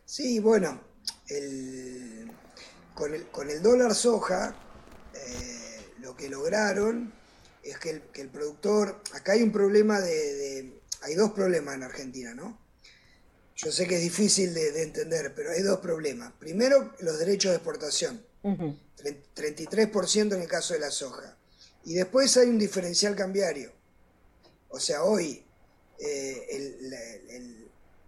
Sim, 0.04 0.40
bueno, 0.40 0.80
el, 1.30 2.32
con, 2.96 3.14
el, 3.14 3.26
con 3.26 3.49
el 3.49 3.62
dólar 3.62 3.94
soja, 3.94 4.52
eh, 5.14 5.92
lo 6.00 6.16
que 6.16 6.28
lograron 6.28 7.20
es 7.62 7.79
que 7.79 8.02
el, 8.14 8.29
productor, 8.29 9.02
acá 9.12 9.33
hay 9.33 9.43
un 9.43 9.52
problema 9.52 10.00
de, 10.00 10.73
hay 11.02 11.14
dos 11.14 11.33
problemas 11.33 11.75
en 11.75 11.83
Argentina, 11.83 12.35
¿no? 12.35 12.59
Yo 13.57 13.71
sé 13.71 13.87
que 13.87 13.97
es 13.97 14.02
difícil 14.02 14.55
de, 14.55 14.83
entender, 14.83 15.35
pero 15.35 15.50
hay 15.50 15.62
dos 15.62 15.81
problemas. 15.81 16.33
Primero, 16.38 16.95
los 17.00 17.19
derechos 17.19 17.50
de 17.50 17.57
exportación, 17.57 18.25
33% 18.43 20.35
en 20.35 20.40
el 20.40 20.49
caso 20.49 20.73
de 20.73 20.81
la 20.81 20.90
soja. 20.90 21.37
Y 21.85 21.95
después 21.95 22.37
hay 22.37 22.49
un 22.49 22.59
diferencial 22.59 23.14
cambiario. 23.14 23.73
O 24.71 24.81
sea, 24.81 25.02
hoy 25.02 25.45
eh, 25.99 26.47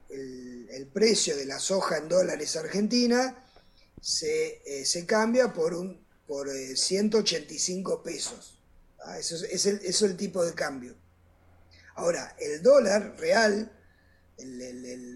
el, 0.08 0.86
precio 0.92 1.36
de 1.36 1.46
la 1.46 1.58
soja 1.58 1.98
en 1.98 2.08
dólares 2.08 2.54
argentina 2.56 3.46
se, 4.00 4.62
eh, 4.66 4.84
se 4.84 5.06
cambia 5.06 5.52
por, 5.52 5.74
un, 5.74 6.04
por 6.26 6.50
185 6.50 7.94
eh, 7.94 8.00
pesos. 8.04 8.61
Ah, 9.04 9.18
eso, 9.18 9.36
es 9.36 10.02
el, 10.02 10.16
tipo 10.16 10.44
de 10.44 10.54
cambio. 10.54 10.94
Ahora, 11.94 12.36
el 12.38 12.62
dólar 12.62 13.16
real, 13.18 13.70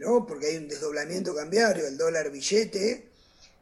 ¿no? 0.01 0.27
porque 0.27 0.47
hay 0.47 0.57
un 0.57 0.69
desdoblamiento 0.69 1.35
cambiario, 1.35 1.87
el 1.87 1.97
dólar 1.97 2.31
billete 2.31 3.11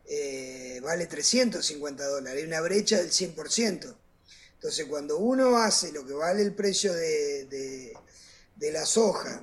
eh, 0.06 0.80
vale 0.82 1.06
350 1.06 2.06
dólares, 2.06 2.42
hay 2.42 2.48
una 2.48 2.60
brecha 2.60 2.98
del 2.98 3.10
100%. 3.10 3.96
Entonces, 4.54 4.86
cuando 4.86 5.18
uno 5.18 5.58
hace 5.58 5.92
lo 5.92 6.06
que 6.06 6.14
vale 6.14 6.42
el 6.42 6.54
precio 6.54 6.92
de, 6.92 7.44
de, 8.56 8.72
la 8.72 8.86
soja 8.86 9.42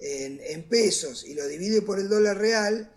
en, 0.00 0.40
en, 0.42 0.68
pesos 0.68 1.24
y 1.24 1.34
lo 1.34 1.46
divide 1.46 1.80
por 1.80 2.00
el 2.00 2.08
dólar 2.08 2.38
real, 2.38 2.92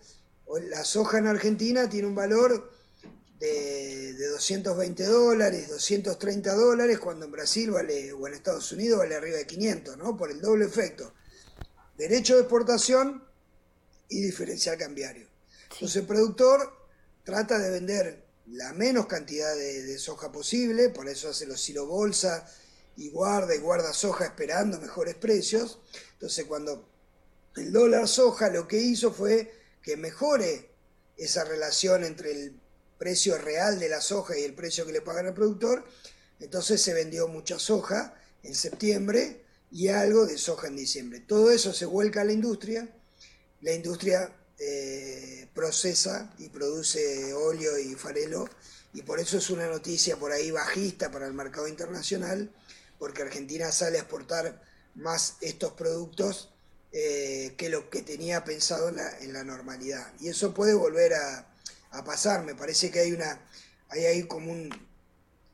la 0.68 0.84
soja 0.84 1.18
en 1.18 1.28
Argentina 1.28 1.88
tiene 1.88 2.08
un 2.08 2.16
valor 2.16 2.71
de, 3.42 4.28
220 4.28 5.04
dólares, 5.04 5.68
230 5.68 6.54
dólares, 6.54 6.98
cuando 6.98 7.26
en 7.26 7.32
Brasil 7.32 7.70
vale, 7.70 8.12
o 8.12 8.26
en 8.26 8.34
Estados 8.34 8.70
Unidos 8.72 8.98
vale 8.98 9.16
arriba 9.16 9.38
de 9.38 9.46
500, 9.46 9.96
¿no? 9.96 10.16
Por 10.16 10.30
el 10.30 10.40
doble 10.40 10.64
efecto. 10.64 11.12
Derecho 11.96 12.34
de 12.36 12.42
exportación 12.42 13.24
y 14.08 14.22
diferencial 14.22 14.78
cambiario. 14.78 15.28
Entonces 15.72 15.96
el 15.96 16.06
productor 16.06 16.72
trata 17.24 17.58
de 17.58 17.70
vender 17.70 18.24
la 18.46 18.72
menos 18.72 19.06
cantidad 19.06 19.54
de, 19.54 19.98
soja 19.98 20.30
posible, 20.30 20.90
por 20.90 21.08
eso 21.08 21.28
hace 21.28 21.46
los 21.46 21.60
silo 21.60 21.86
bolsa 21.86 22.46
y 22.96 23.10
guarda 23.10 23.54
y 23.54 23.58
guarda 23.58 23.92
soja 23.92 24.26
esperando 24.26 24.78
mejores 24.78 25.14
precios. 25.14 25.80
Entonces 26.14 26.44
cuando 26.44 26.88
el 27.56 27.72
dólar 27.72 28.06
soja 28.08 28.50
lo 28.50 28.68
que 28.68 28.78
hizo 28.78 29.12
fue 29.12 29.52
que 29.82 29.96
mejore 29.96 30.70
esa 31.16 31.44
relación 31.44 32.04
entre 32.04 32.32
el 32.32 32.61
precio 33.02 33.36
real 33.36 33.80
de 33.80 33.88
la 33.88 34.00
soja 34.00 34.38
y 34.38 34.44
el 34.44 34.54
precio 34.54 34.86
que 34.86 34.92
le 34.92 35.00
pagan 35.00 35.26
al 35.26 35.34
productor. 35.34 35.84
Entonces 36.38 36.80
se 36.80 36.94
vendió 36.94 37.26
mucha 37.26 37.58
soja 37.58 38.14
en 38.44 38.54
septiembre 38.54 39.42
y 39.72 39.88
algo 39.88 40.24
de 40.24 40.38
soja 40.38 40.68
en 40.68 40.76
diciembre. 40.76 41.18
Todo 41.18 41.50
eso 41.50 41.72
se 41.72 41.84
vuelca 41.84 42.20
a 42.20 42.24
la 42.24 42.32
industria. 42.32 42.88
La 43.60 43.72
industria 43.72 44.32
eh, 44.56 45.48
procesa 45.52 46.32
y 46.38 46.48
produce 46.50 47.34
óleo 47.34 47.76
y 47.76 47.96
farelo 47.96 48.48
y 48.94 49.02
por 49.02 49.18
eso 49.18 49.36
es 49.36 49.50
una 49.50 49.66
noticia 49.66 50.16
por 50.16 50.30
ahí 50.30 50.52
bajista 50.52 51.10
para 51.10 51.26
el 51.26 51.34
mercado 51.34 51.66
internacional, 51.66 52.52
porque 53.00 53.22
Argentina 53.22 53.72
sale 53.72 53.98
a 53.98 54.02
exportar 54.02 54.62
más 54.94 55.38
estos 55.40 55.72
productos 55.72 56.50
eh, 56.92 57.54
que 57.56 57.68
lo 57.68 57.90
que 57.90 58.02
tenía 58.02 58.44
pensado 58.44 58.90
en 58.90 59.32
la 59.32 59.42
normalidad. 59.42 60.12
Y 60.20 60.28
eso 60.28 60.54
puede 60.54 60.74
volver 60.74 61.14
a, 61.14 61.51
a 61.92 62.04
pasar. 62.04 62.44
Me 62.44 62.54
parece 62.54 62.90
que 62.90 63.00
hay 63.00 63.12
una, 63.12 63.40
hay 63.88 64.04
ahí 64.06 64.22
como 64.24 64.50
un, 64.50 64.70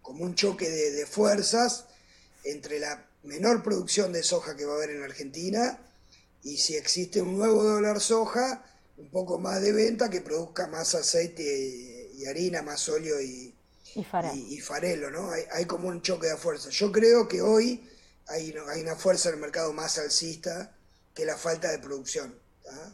como 0.02 0.24
un 0.24 0.34
choque 0.34 0.68
de, 0.68 1.06
fuerzas 1.06 1.86
entre 2.44 2.78
la 2.78 3.06
menor 3.24 3.62
producción 3.62 4.12
de 4.12 4.22
soja 4.22 4.56
que 4.56 4.64
va 4.64 4.74
a 4.74 4.76
haber 4.76 4.90
en 4.90 5.02
Argentina 5.02 5.78
y 6.42 6.56
si 6.56 6.76
existe 6.76 7.20
un 7.20 7.36
nuevo 7.36 7.62
dólar 7.62 8.00
soja, 8.00 8.64
un 8.96 9.10
poco 9.10 9.38
más 9.38 9.60
de 9.60 9.72
venta 9.72 10.08
que 10.08 10.20
produzca 10.20 10.66
más 10.68 10.94
aceite 10.94 12.10
y 12.14 12.26
harina, 12.26 12.62
más 12.62 12.88
óleo 12.88 13.20
y, 13.20 13.54
y, 13.94 14.60
farelo. 14.60 15.10
¿no? 15.10 15.30
Hay, 15.30 15.42
hay, 15.52 15.64
como 15.66 15.88
un 15.88 16.00
choque 16.00 16.28
de 16.28 16.36
fuerzas. 16.36 16.72
Yo 16.72 16.90
creo 16.90 17.28
que 17.28 17.42
hoy 17.42 17.88
hay, 18.26 18.54
hay 18.68 18.82
una 18.82 18.96
fuerza 18.96 19.28
en 19.28 19.36
el 19.36 19.40
mercado 19.40 19.72
más 19.72 19.98
alcista 19.98 20.74
que 21.14 21.24
la 21.24 21.36
falta 21.36 21.70
de 21.70 21.78
producción. 21.78 22.34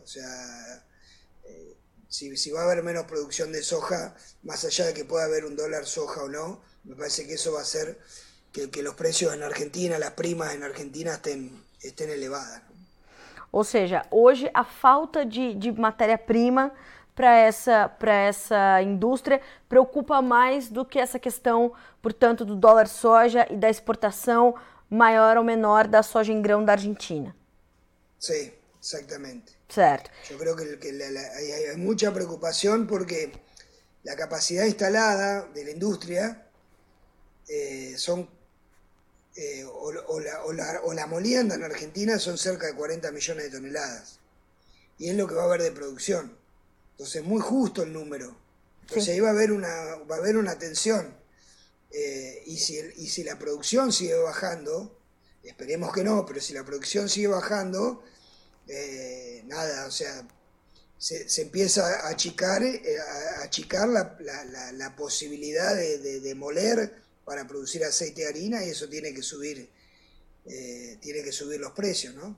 O 0.02 0.06
sea, 0.06 0.84
si, 2.14 2.50
va 2.50 2.60
a 2.60 2.64
haber 2.64 2.82
menos 2.82 3.04
producción 3.06 3.50
de 3.50 3.62
soja, 3.62 4.14
más 4.42 4.64
allá 4.64 4.86
de 4.86 4.94
que 4.94 5.04
pueda 5.04 5.24
haber 5.24 5.44
un 5.44 5.56
dólar 5.56 5.84
soja 5.84 6.22
o 6.22 6.28
no, 6.28 6.60
me 6.84 6.94
parece 6.94 7.26
que 7.26 7.34
eso 7.34 7.52
va 7.52 7.60
a 7.60 7.62
hacer 7.62 7.98
que, 8.52 8.82
los 8.82 8.94
precios 8.94 9.34
en 9.34 9.42
Argentina, 9.42 9.98
las 9.98 10.12
primas 10.12 10.54
en 10.54 10.62
Argentina 10.62 11.14
estén, 11.14 11.50
estén 11.82 12.10
elevadas. 12.10 12.62
Ou 13.50 13.64
seja, 13.64 14.04
hoje 14.10 14.50
a 14.52 14.64
falta 14.64 15.24
de, 15.24 15.54
de 15.54 15.72
matéria-prima 15.72 16.72
para 17.14 17.38
essa, 17.38 17.90
essa 18.00 18.82
indústria 18.82 19.40
preocupa 19.68 20.20
mais 20.20 20.68
do 20.68 20.84
que 20.84 20.98
essa 20.98 21.18
questão, 21.18 21.72
portanto, 22.02 22.44
do 22.44 22.56
dólar 22.56 22.88
soja 22.88 23.46
e 23.50 23.56
da 23.56 23.70
exportação 23.70 24.54
maior 24.90 25.36
ou 25.36 25.44
menor 25.44 25.86
da 25.86 26.02
soja 26.02 26.32
em 26.32 26.42
grão 26.42 26.64
da 26.64 26.72
Argentina. 26.72 27.34
Sim, 28.18 28.52
exatamente. 28.82 29.53
Yo 30.28 30.38
creo 30.38 30.56
que, 30.56 30.78
hay, 30.90 31.76
mucha 31.76 32.12
preocupación 32.12 32.86
porque 32.86 33.32
la 34.02 34.16
capacidad 34.16 34.64
instalada 34.64 35.48
de 35.54 35.64
la 35.64 35.70
industria 35.70 36.46
eh, 37.48 37.94
son, 37.96 38.28
eh, 39.36 39.64
o, 39.64 40.92
la, 40.92 41.06
molienda 41.06 41.54
en 41.54 41.64
Argentina 41.64 42.18
son 42.18 42.38
cerca 42.38 42.66
de 42.66 42.74
40 42.74 43.10
millones 43.10 43.44
de 43.44 43.50
toneladas. 43.50 44.20
Y 44.98 45.08
es 45.08 45.16
lo 45.16 45.26
que 45.26 45.34
va 45.34 45.42
a 45.42 45.46
haber 45.46 45.62
de 45.62 45.72
producción. 45.72 46.36
Entonces 46.92 47.16
es 47.16 47.24
muy 47.24 47.40
justo 47.40 47.82
el 47.82 47.92
número. 47.92 48.36
Entonces 48.82 49.14
ahí 49.14 49.20
va 49.20 49.28
a 49.28 49.32
haber 49.32 49.50
una, 49.50 49.68
va 50.08 50.16
a 50.16 50.18
haber 50.18 50.36
una 50.36 50.58
tensión. 50.58 51.16
Eh, 51.90 52.42
y, 52.46 52.58
si, 52.58 52.78
y 52.96 53.08
si 53.08 53.24
la 53.24 53.38
producción 53.38 53.92
sigue 53.92 54.14
bajando, 54.14 54.98
esperemos 55.42 55.92
que 55.92 56.04
no, 56.04 56.24
pero 56.26 56.40
si 56.40 56.52
la 56.52 56.64
producción 56.64 57.08
sigue 57.08 57.28
bajando, 57.28 58.02
eh, 58.68 59.42
nada, 59.46 59.86
o 59.86 59.90
sea, 59.90 60.26
se, 60.96 61.28
se, 61.28 61.42
empieza 61.42 61.86
a 61.86 62.08
achicar, 62.08 62.62
eh, 62.62 62.80
a 63.40 63.44
achicar 63.44 63.88
la, 63.88 64.16
la, 64.20 64.72
la 64.72 64.96
posibilidad 64.96 65.74
de, 65.74 65.98
de, 65.98 66.20
de, 66.20 66.34
moler 66.34 67.02
para 67.24 67.46
producir 67.46 67.84
aceite 67.84 68.22
de 68.22 68.28
harina 68.28 68.64
y 68.64 68.70
eso 68.70 68.88
tiene 68.88 69.12
que 69.12 69.22
subir, 69.22 69.68
eh, 70.46 70.96
tiene 71.00 71.22
que 71.22 71.32
subir 71.32 71.60
los 71.60 71.72
precios, 71.72 72.14
¿no? 72.14 72.36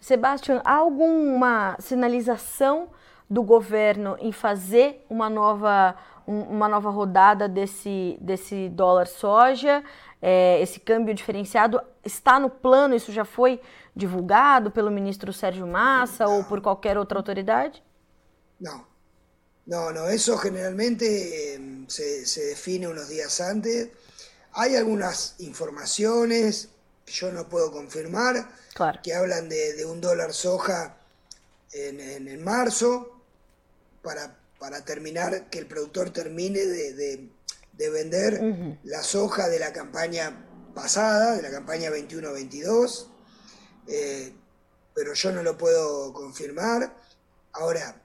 Sebastião, 0.00 0.62
alguma 0.64 1.76
sinalização 1.78 2.88
do 3.28 3.42
governo 3.42 4.16
em 4.18 4.32
fazer 4.32 5.04
uma 5.10 5.28
nova, 5.28 5.94
uma 6.26 6.68
nova 6.68 6.90
rodada 6.90 7.46
desse, 7.46 8.16
desse 8.20 8.70
dólar 8.70 9.06
soja? 9.06 9.84
É, 10.22 10.60
esse 10.60 10.80
câmbio 10.80 11.14
diferenciado 11.14 11.80
está 12.04 12.40
no 12.40 12.48
plano? 12.48 12.94
Isso 12.94 13.12
já 13.12 13.24
foi 13.24 13.60
divulgado 13.94 14.70
pelo 14.70 14.90
ministro 14.90 15.32
Sérgio 15.32 15.66
Massa 15.66 16.24
no. 16.24 16.36
ou 16.36 16.44
por 16.44 16.60
qualquer 16.60 16.96
outra 16.96 17.18
autoridade? 17.18 17.82
Não. 18.60 18.88
No, 19.66 19.92
no, 19.92 20.08
eso 20.08 20.36
generalmente 20.36 21.04
eh, 21.06 21.84
se, 21.86 22.26
se, 22.26 22.44
define 22.46 22.88
unos 22.88 23.08
días 23.08 23.40
antes. 23.40 23.88
Hay 24.52 24.74
algunas 24.74 25.36
informaciones 25.38 26.70
que 27.04 27.12
yo 27.12 27.32
no 27.32 27.48
puedo 27.48 27.70
confirmar, 27.70 28.48
que 29.02 29.14
hablan 29.14 29.48
de, 29.48 29.84
un 29.84 30.00
dólar 30.00 30.32
soja 30.32 30.96
en, 31.72 32.42
marzo 32.42 33.20
para, 34.02 34.36
para, 34.58 34.84
terminar, 34.84 35.50
que 35.50 35.58
el 35.58 35.66
productor 35.66 36.10
termine 36.10 36.60
de, 36.60 37.28
vender 37.90 38.78
la 38.84 39.02
soja 39.02 39.48
de 39.48 39.58
la 39.58 39.72
campaña 39.72 40.46
pasada, 40.74 41.36
de 41.36 41.42
la 41.42 41.50
campaña 41.50 41.90
21-22, 41.90 43.06
eh, 43.86 44.32
pero 44.94 45.14
yo 45.14 45.32
no 45.32 45.42
lo 45.42 45.56
puedo 45.56 46.12
confirmar. 46.12 46.96
Ahora, 47.52 48.02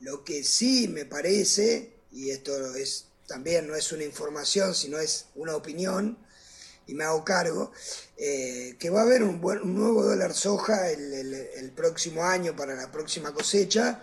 lo 0.00 0.24
que 0.24 0.44
sí 0.44 0.88
me 0.88 1.04
parece, 1.04 1.94
y 2.12 2.30
esto 2.30 2.74
es 2.74 3.06
también 3.26 3.66
no 3.66 3.74
es 3.74 3.92
una 3.92 4.04
información, 4.04 4.74
sino 4.74 4.98
es 4.98 5.26
una 5.34 5.56
opinión, 5.56 6.18
y 6.86 6.94
me 6.94 7.04
hago 7.04 7.24
cargo, 7.24 7.72
eh, 8.16 8.76
que 8.78 8.90
va 8.90 9.00
a 9.00 9.02
haber 9.02 9.22
un, 9.24 9.40
nuevo 9.40 10.04
dólar 10.04 10.32
soja 10.34 10.90
el, 10.90 11.72
próximo 11.74 12.24
año 12.24 12.54
para 12.54 12.74
la 12.74 12.92
próxima 12.92 13.34
cosecha, 13.34 14.00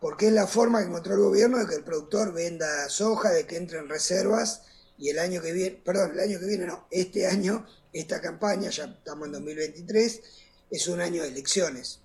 porque 0.00 0.26
es 0.26 0.32
la 0.32 0.46
forma 0.46 0.80
que 0.80 0.88
encontró 0.88 1.14
el 1.14 1.20
gobierno 1.20 1.58
de 1.58 1.66
que 1.66 1.74
el 1.76 1.84
productor 1.84 2.32
venda 2.32 2.88
soja, 2.88 3.30
de 3.30 3.46
que 3.46 3.56
entren 3.56 3.88
reservas, 3.88 4.62
y 4.98 5.08
el 5.08 5.18
año 5.18 5.40
que 5.40 5.52
viene, 5.52 5.82
perdón, 5.82 6.12
el 6.12 6.20
año 6.20 6.38
que 6.38 6.46
viene 6.46 6.66
no, 6.66 6.86
este 6.90 7.26
año, 7.26 7.66
esta 7.98 8.20
campaña, 8.20 8.70
ya 8.70 8.84
estamos 8.84 9.26
en 9.26 9.32
2023, 9.32 10.20
es 10.70 10.88
un 10.88 11.00
año 11.00 11.22
de 11.22 11.28
elecciones, 11.28 12.00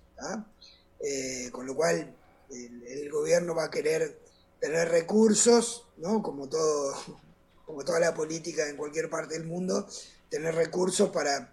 eh, 1.00 1.48
con 1.52 1.66
lo 1.66 1.74
cual 1.74 2.14
el, 2.50 3.10
gobierno 3.10 3.54
va 3.54 3.64
a 3.64 3.70
querer 3.70 4.18
tener 4.60 4.88
recursos, 4.88 5.86
¿no? 5.98 6.22
como, 6.22 6.48
todo, 6.48 6.94
como 7.66 7.84
toda 7.84 8.00
la 8.00 8.14
política 8.14 8.68
en 8.68 8.76
cualquier 8.76 9.08
parte 9.08 9.34
del 9.34 9.44
mundo, 9.44 9.88
tener 10.28 10.54
recursos 10.54 11.10
para, 11.10 11.52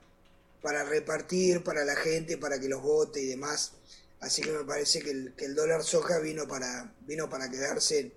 para 0.61 0.83
repartir 0.83 1.63
para 1.63 1.85
la 1.85 1.95
gente, 1.95 2.37
para 2.37 2.59
que 2.59 2.67
los 2.67 2.81
vote 2.81 3.21
y 3.21 3.27
demás. 3.27 3.73
Así 4.19 4.41
que 4.41 4.51
me 4.51 4.63
parece 4.63 5.01
que 5.01 5.11
el, 5.11 5.55
dólar 5.55 5.83
soja 5.83 6.19
vino 6.19 6.47
para, 6.47 6.93
vino 7.07 7.29
para 7.29 7.49
quedarse 7.49 8.11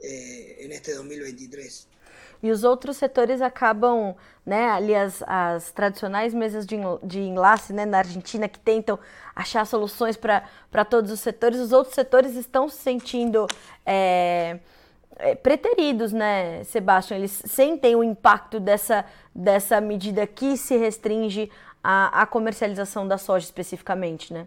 eh, 0.00 0.56
en 0.60 0.72
este 0.72 0.92
2023. 0.92 1.86
E 2.42 2.50
os 2.50 2.64
outros 2.64 2.96
setores 2.96 3.40
acabam, 3.40 4.14
né, 4.44 4.70
ali 4.70 4.94
as, 4.94 5.22
as 5.26 5.70
tradicionais 5.70 6.32
mesas 6.32 6.66
de, 6.66 6.76
de 7.02 7.20
enlace 7.20 7.72
né, 7.72 7.84
na 7.84 7.98
Argentina 7.98 8.48
que 8.48 8.58
tentam 8.58 8.98
achar 9.34 9.66
soluções 9.66 10.16
para 10.16 10.84
todos 10.84 11.10
os 11.10 11.20
setores, 11.20 11.60
os 11.60 11.72
outros 11.72 11.94
setores 11.94 12.34
estão 12.34 12.68
se 12.68 12.78
sentindo 12.78 13.46
é, 13.84 14.58
é, 15.16 15.34
preteridos, 15.34 16.12
né, 16.12 16.64
Sebastião? 16.64 17.18
Eles 17.18 17.42
sentem 17.46 17.94
o 17.94 18.02
impacto 18.02 18.58
dessa, 18.58 19.04
dessa 19.34 19.80
medida 19.80 20.26
que 20.26 20.56
se 20.56 20.76
restringe 20.76 21.50
à, 21.84 22.22
à 22.22 22.26
comercialização 22.26 23.06
da 23.06 23.18
soja 23.18 23.44
especificamente, 23.44 24.32
né? 24.32 24.46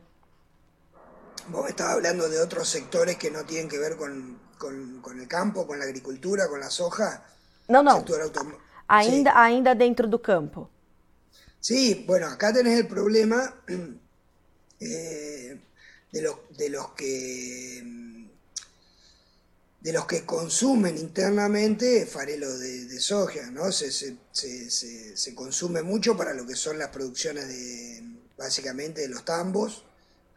Vos 1.50 1.70
estás 1.70 1.98
hablando 1.98 2.30
de 2.30 2.38
outros 2.38 2.70
setores 2.70 3.16
que 3.18 3.30
não 3.30 3.44
têm 3.44 3.68
que 3.68 3.78
ver 3.78 3.98
com, 3.98 4.36
com, 4.58 5.02
com 5.02 5.12
o 5.12 5.28
campo, 5.28 5.66
com 5.66 5.74
a 5.74 5.84
agricultura, 5.84 6.48
com 6.48 6.56
a 6.56 6.70
soja. 6.70 7.22
Não, 7.68 7.84
não. 7.84 8.04
Ainda, 8.88 9.32
sí. 9.32 9.38
ainda 9.38 9.74
dentro 9.74 10.08
do 10.08 10.20
campo. 10.20 10.70
Sí, 11.60 12.04
bueno, 12.06 12.28
acá 12.28 12.52
tenés 12.52 12.78
el 12.78 12.88
problema 12.88 13.56
eh, 14.80 15.62
de, 16.12 16.22
los, 16.22 16.36
de 16.58 16.70
los 16.70 16.92
que 16.92 18.04
de 19.84 19.92
los 19.92 20.06
que 20.06 20.26
consumen 20.26 20.98
internamente 20.98 22.06
farelo 22.06 22.58
de, 22.58 22.86
de 22.86 23.00
soja, 23.02 23.52
¿no? 23.52 23.70
Se, 23.72 23.92
se, 23.92 24.18
se, 24.32 24.70
se, 25.18 25.36
consume 25.36 25.82
mucho 25.84 26.16
para 26.16 26.34
lo 26.34 26.48
que 26.48 26.56
son 26.56 26.80
las 26.80 26.88
producciones 26.88 27.50
de, 27.50 28.02
básicamente, 28.38 29.02
de 29.02 29.10
los 29.10 29.26
tambos, 29.26 29.84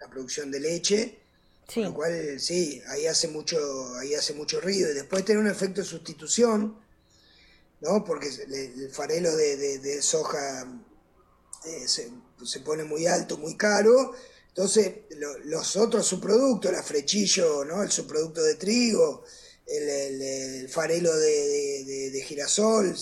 la 0.01 0.09
producción 0.09 0.51
de 0.51 0.59
leche, 0.59 1.19
sí. 1.69 1.83
lo 1.83 1.95
cual, 1.95 2.41
sí, 2.41 2.83
ahí 2.89 3.07
hace 3.07 3.29
mucho, 3.29 3.95
ahí 3.97 4.15
hace 4.15 4.35
mucho 4.35 4.61
ruido. 4.61 4.91
Y 4.91 4.95
después 4.95 5.25
tiene 5.25 5.41
un 5.41 5.49
efecto 5.49 5.81
de 5.81 5.87
sustitución, 5.87 6.77
¿no? 7.87 8.05
Porque 8.05 8.29
el 8.29 8.91
farelo 8.91 9.35
de, 9.37 10.03
soja 10.03 10.67
eh, 11.65 11.87
se, 11.87 12.61
pone 12.61 12.85
muy 12.85 13.07
alto, 13.07 13.39
muy 13.39 13.57
caro. 13.57 14.13
Entonces, 14.49 14.93
los 15.45 15.77
otros 15.77 16.07
subproductos, 16.07 16.73
el 16.73 16.83
frechillo, 16.83 17.65
¿no? 17.65 17.83
El 17.83 17.91
subproducto 17.91 18.43
de 18.43 18.55
trigo, 18.55 19.23
el, 19.67 20.69
farelo 20.69 21.15
de, 21.17 22.25
girasol, 22.27 22.97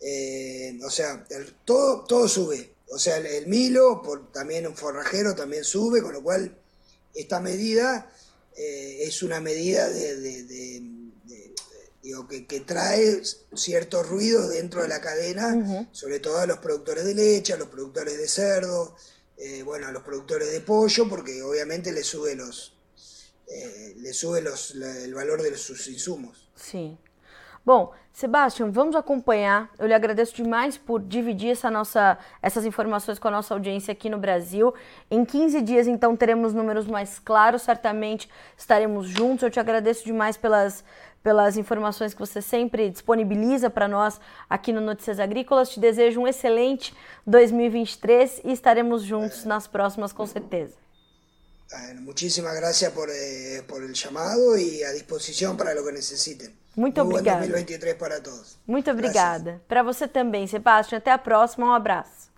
eh, 0.00 0.78
o 0.84 0.90
sea, 0.90 1.26
todo, 1.64 2.04
todo 2.04 2.28
sube. 2.28 2.74
O 2.90 2.98
sea, 2.98 3.16
el, 3.16 3.46
milo, 3.46 4.02
por, 4.02 4.30
también 4.32 4.66
un 4.66 4.76
forrajero 4.76 5.34
también 5.34 5.64
sube, 5.64 6.02
con 6.02 6.12
lo 6.12 6.22
cual 6.22 6.56
esta 7.14 7.40
medida 7.40 8.12
eh, 8.56 8.98
es 9.02 9.22
una 9.22 9.40
medida 9.40 9.88
de 9.88 10.80
que, 12.30 12.46
que, 12.46 12.60
trae 12.60 13.20
cierto 13.54 14.02
ruido 14.02 14.48
dentro 14.48 14.80
de 14.80 14.88
la 14.88 15.00
cadena, 15.02 15.88
sobre 15.92 16.20
todo 16.20 16.38
a 16.38 16.46
los 16.46 16.58
productores 16.58 17.04
de 17.04 17.14
leche, 17.14 17.52
a 17.52 17.58
los 17.58 17.68
productores 17.68 18.16
de 18.16 18.26
cerdo, 18.26 18.96
eh, 19.36 19.62
bueno, 19.62 19.88
a 19.88 19.92
los 19.92 20.02
productores 20.02 20.50
de 20.50 20.60
pollo, 20.60 21.08
porque 21.08 21.42
obviamente 21.42 21.92
le 21.92 22.02
sube 22.02 22.34
los 22.34 22.72
eh, 23.48 23.94
le 23.98 24.12
sube 24.12 24.40
los, 24.40 24.74
el 24.76 25.12
valor 25.12 25.42
de 25.42 25.56
sus 25.56 25.88
insumos. 25.88 26.48
Sim. 26.54 26.96
Bom, 27.64 27.92
Sebastião, 28.12 28.70
vamos 28.72 28.96
acompanhar. 28.96 29.70
Eu 29.78 29.86
lhe 29.86 29.94
agradeço 29.94 30.34
demais 30.34 30.78
por 30.78 31.00
dividir 31.00 31.50
essa 31.50 31.70
nossa, 31.70 32.18
essas 32.42 32.64
informações 32.64 33.18
com 33.18 33.28
a 33.28 33.30
nossa 33.30 33.54
audiência 33.54 33.92
aqui 33.92 34.08
no 34.08 34.18
Brasil. 34.18 34.74
Em 35.10 35.24
15 35.24 35.60
dias, 35.62 35.86
então, 35.86 36.16
teremos 36.16 36.52
números 36.52 36.86
mais 36.86 37.18
claros, 37.18 37.62
certamente 37.62 38.28
estaremos 38.56 39.08
juntos. 39.08 39.42
Eu 39.42 39.50
te 39.50 39.60
agradeço 39.60 40.04
demais 40.04 40.36
pelas, 40.36 40.84
pelas 41.22 41.56
informações 41.56 42.14
que 42.14 42.20
você 42.20 42.40
sempre 42.40 42.90
disponibiliza 42.90 43.68
para 43.68 43.86
nós 43.86 44.20
aqui 44.48 44.72
no 44.72 44.80
Notícias 44.80 45.20
Agrícolas. 45.20 45.70
Te 45.70 45.80
desejo 45.80 46.20
um 46.20 46.26
excelente 46.26 46.94
2023 47.26 48.42
e 48.44 48.52
estaremos 48.52 49.02
juntos 49.02 49.44
nas 49.44 49.66
próximas 49.66 50.12
com 50.12 50.26
certeza. 50.26 50.74
Bueno, 51.70 52.02
muchísimas 52.02 52.54
gracias 52.56 52.92
por, 52.92 53.08
eh, 53.10 53.62
por 53.68 53.82
el 53.82 53.92
llamado 53.92 54.58
y 54.58 54.82
a 54.82 54.90
disposición 54.90 55.56
para 55.56 55.72
lo 55.72 55.84
que 55.84 55.92
necesiten. 55.92 56.52
Muito 56.74 57.04
Muy 57.04 57.14
obrigada. 57.14 57.40
2023 57.40 57.94
para 57.96 58.20
todos. 58.20 58.58
Muito 58.66 58.90
obrigada. 58.90 59.60
Para 59.68 59.82
você 59.82 60.08
também, 60.08 60.46
Sebastião. 60.46 60.98
Até 60.98 61.12
a 61.12 61.18
próxima. 61.18 61.66
Um 61.66 61.72
abraço. 61.72 62.29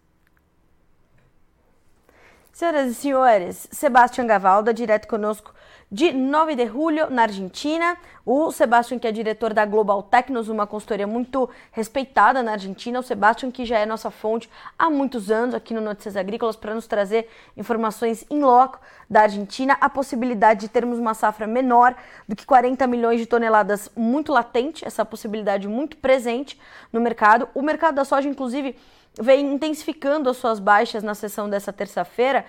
Senhoras 2.52 2.90
e 2.90 2.94
senhores, 2.94 3.66
Sebastião 3.72 4.26
Gavalda, 4.26 4.74
direto 4.74 5.08
conosco 5.08 5.54
de 5.90 6.12
9 6.12 6.54
de 6.54 6.66
julho, 6.66 7.08
na 7.08 7.22
Argentina. 7.22 7.96
O 8.26 8.52
Sebastian, 8.52 8.98
que 8.98 9.06
é 9.06 9.12
diretor 9.12 9.54
da 9.54 9.64
Global 9.64 10.02
Technos, 10.02 10.50
uma 10.50 10.66
consultoria 10.66 11.06
muito 11.06 11.48
respeitada 11.70 12.42
na 12.42 12.52
Argentina. 12.52 13.00
O 13.00 13.02
Sebastian, 13.02 13.50
que 13.50 13.64
já 13.64 13.78
é 13.78 13.86
nossa 13.86 14.10
fonte 14.10 14.50
há 14.78 14.90
muitos 14.90 15.30
anos 15.30 15.54
aqui 15.54 15.72
no 15.72 15.80
Notícias 15.80 16.14
Agrícolas, 16.14 16.54
para 16.54 16.74
nos 16.74 16.86
trazer 16.86 17.26
informações 17.56 18.22
em 18.28 18.40
loco 18.40 18.78
da 19.08 19.22
Argentina. 19.22 19.78
A 19.80 19.88
possibilidade 19.88 20.60
de 20.60 20.68
termos 20.68 20.98
uma 20.98 21.14
safra 21.14 21.46
menor 21.46 21.94
do 22.28 22.36
que 22.36 22.44
40 22.44 22.86
milhões 22.86 23.18
de 23.18 23.24
toneladas, 23.24 23.90
muito 23.96 24.30
latente, 24.30 24.86
essa 24.86 25.06
possibilidade 25.06 25.66
muito 25.66 25.96
presente 25.96 26.60
no 26.92 27.00
mercado. 27.00 27.48
O 27.54 27.62
mercado 27.62 27.94
da 27.94 28.04
soja, 28.04 28.28
inclusive, 28.28 28.76
vem 29.20 29.54
intensificando 29.54 30.30
as 30.30 30.36
suas 30.36 30.58
baixas 30.58 31.02
na 31.02 31.14
sessão 31.14 31.48
dessa 31.48 31.72
terça-feira. 31.72 32.44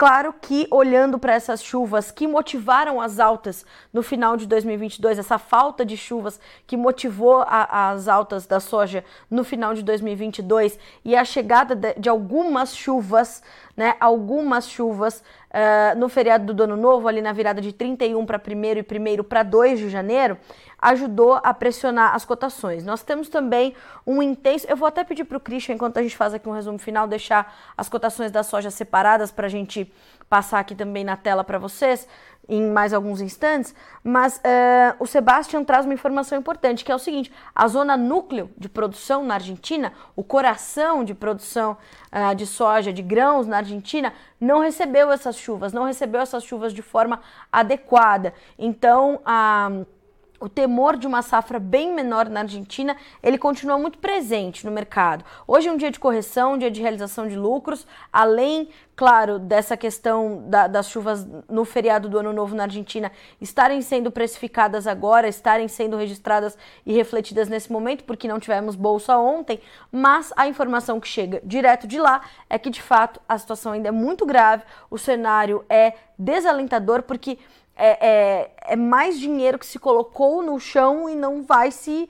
Claro 0.00 0.34
que 0.40 0.66
olhando 0.70 1.18
para 1.18 1.34
essas 1.34 1.62
chuvas 1.62 2.10
que 2.10 2.26
motivaram 2.26 3.02
as 3.02 3.20
altas 3.20 3.66
no 3.92 4.02
final 4.02 4.34
de 4.34 4.46
2022, 4.46 5.18
essa 5.18 5.38
falta 5.38 5.84
de 5.84 5.94
chuvas 5.94 6.40
que 6.66 6.74
motivou 6.74 7.44
a, 7.46 7.90
as 7.90 8.08
altas 8.08 8.46
da 8.46 8.60
soja 8.60 9.04
no 9.30 9.44
final 9.44 9.74
de 9.74 9.82
2022 9.82 10.78
e 11.04 11.14
a 11.14 11.22
chegada 11.22 11.74
de, 11.74 11.92
de 11.98 12.08
algumas 12.08 12.74
chuvas, 12.74 13.42
né, 13.76 13.94
algumas 14.00 14.70
chuvas 14.70 15.22
uh, 15.50 15.98
no 15.98 16.08
feriado 16.08 16.52
do 16.54 16.62
Ano 16.62 16.76
Novo, 16.76 17.08
ali 17.08 17.20
na 17.20 17.32
virada 17.32 17.60
de 17.60 17.72
31 17.72 18.24
para 18.24 18.38
1 18.38 19.10
e 19.10 19.20
1 19.20 19.24
para 19.24 19.42
2 19.42 19.78
de 19.78 19.88
janeiro, 19.88 20.38
ajudou 20.80 21.40
a 21.42 21.52
pressionar 21.52 22.14
as 22.14 22.24
cotações. 22.24 22.84
Nós 22.84 23.02
temos 23.02 23.28
também 23.28 23.74
um 24.06 24.22
intenso. 24.22 24.66
Eu 24.68 24.76
vou 24.76 24.88
até 24.88 25.04
pedir 25.04 25.24
para 25.24 25.36
o 25.36 25.40
Christian, 25.40 25.74
enquanto 25.74 25.98
a 25.98 26.02
gente 26.02 26.16
faz 26.16 26.32
aqui 26.32 26.48
um 26.48 26.52
resumo 26.52 26.78
final, 26.78 27.06
deixar 27.06 27.54
as 27.76 27.88
cotações 27.88 28.30
da 28.30 28.42
soja 28.42 28.70
separadas 28.70 29.30
para 29.30 29.46
a 29.46 29.50
gente 29.50 29.92
passar 30.28 30.60
aqui 30.60 30.74
também 30.74 31.04
na 31.04 31.16
tela 31.16 31.42
para 31.42 31.58
vocês 31.58 32.06
em 32.50 32.68
mais 32.68 32.92
alguns 32.92 33.20
instantes, 33.20 33.72
mas 34.02 34.38
uh, 34.38 34.96
o 34.98 35.06
Sebastian 35.06 35.62
traz 35.62 35.84
uma 35.84 35.94
informação 35.94 36.36
importante, 36.36 36.84
que 36.84 36.90
é 36.90 36.94
o 36.94 36.98
seguinte: 36.98 37.32
a 37.54 37.68
zona 37.68 37.96
núcleo 37.96 38.50
de 38.58 38.68
produção 38.68 39.24
na 39.24 39.34
Argentina, 39.34 39.92
o 40.16 40.24
coração 40.24 41.04
de 41.04 41.14
produção 41.14 41.76
uh, 42.12 42.34
de 42.34 42.46
soja, 42.46 42.92
de 42.92 43.02
grãos 43.02 43.46
na 43.46 43.58
Argentina, 43.58 44.12
não 44.40 44.58
recebeu 44.58 45.12
essas 45.12 45.36
chuvas, 45.36 45.72
não 45.72 45.84
recebeu 45.84 46.20
essas 46.20 46.42
chuvas 46.42 46.74
de 46.74 46.82
forma 46.82 47.20
adequada. 47.52 48.34
Então, 48.58 49.20
a. 49.24 49.70
Uh, 49.70 49.99
o 50.40 50.48
temor 50.48 50.96
de 50.96 51.06
uma 51.06 51.20
safra 51.20 51.58
bem 51.58 51.92
menor 51.92 52.28
na 52.30 52.40
Argentina, 52.40 52.96
ele 53.22 53.36
continua 53.36 53.78
muito 53.78 53.98
presente 53.98 54.64
no 54.64 54.72
mercado. 54.72 55.22
Hoje 55.46 55.68
é 55.68 55.72
um 55.72 55.76
dia 55.76 55.90
de 55.90 56.00
correção, 56.00 56.54
um 56.54 56.58
dia 56.58 56.70
de 56.70 56.80
realização 56.80 57.28
de 57.28 57.36
lucros, 57.36 57.86
além, 58.10 58.70
claro, 58.96 59.38
dessa 59.38 59.76
questão 59.76 60.44
da, 60.48 60.66
das 60.66 60.88
chuvas 60.88 61.28
no 61.46 61.64
feriado 61.66 62.08
do 62.08 62.18
Ano 62.18 62.32
Novo 62.32 62.56
na 62.56 62.62
Argentina 62.62 63.12
estarem 63.38 63.82
sendo 63.82 64.10
precificadas 64.10 64.86
agora, 64.86 65.28
estarem 65.28 65.68
sendo 65.68 65.98
registradas 65.98 66.56
e 66.86 66.92
refletidas 66.94 67.48
nesse 67.48 67.70
momento, 67.70 68.04
porque 68.04 68.26
não 68.26 68.40
tivemos 68.40 68.74
bolsa 68.74 69.18
ontem, 69.18 69.60
mas 69.92 70.32
a 70.36 70.48
informação 70.48 70.98
que 70.98 71.06
chega 71.06 71.42
direto 71.44 71.86
de 71.86 71.98
lá 71.98 72.22
é 72.48 72.58
que, 72.58 72.70
de 72.70 72.80
fato, 72.80 73.20
a 73.28 73.36
situação 73.36 73.72
ainda 73.72 73.88
é 73.88 73.92
muito 73.92 74.24
grave, 74.24 74.62
o 74.90 74.96
cenário 74.96 75.64
é 75.68 75.92
desalentador, 76.18 77.02
porque 77.02 77.38
é, 77.80 77.98
é, 78.00 78.50
é 78.72 78.76
mais 78.76 79.18
dinheiro 79.18 79.58
que 79.58 79.66
se 79.66 79.78
colocou 79.78 80.42
no 80.42 80.60
chão 80.60 81.08
e 81.08 81.16
não 81.16 81.42
vai 81.42 81.70
se 81.70 82.08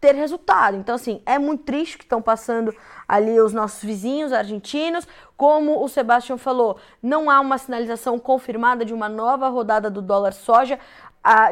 ter 0.00 0.14
resultado. 0.14 0.76
Então, 0.76 0.94
assim, 0.94 1.22
é 1.24 1.38
muito 1.38 1.64
triste 1.64 1.96
que 1.96 2.04
estão 2.04 2.20
passando 2.20 2.74
ali 3.08 3.40
os 3.40 3.52
nossos 3.52 3.82
vizinhos 3.82 4.32
argentinos. 4.32 5.08
Como 5.36 5.82
o 5.82 5.88
Sebastião 5.88 6.36
falou, 6.36 6.78
não 7.02 7.30
há 7.30 7.40
uma 7.40 7.56
sinalização 7.56 8.18
confirmada 8.18 8.84
de 8.84 8.92
uma 8.92 9.08
nova 9.08 9.48
rodada 9.48 9.90
do 9.90 10.02
dólar 10.02 10.32
soja 10.32 10.78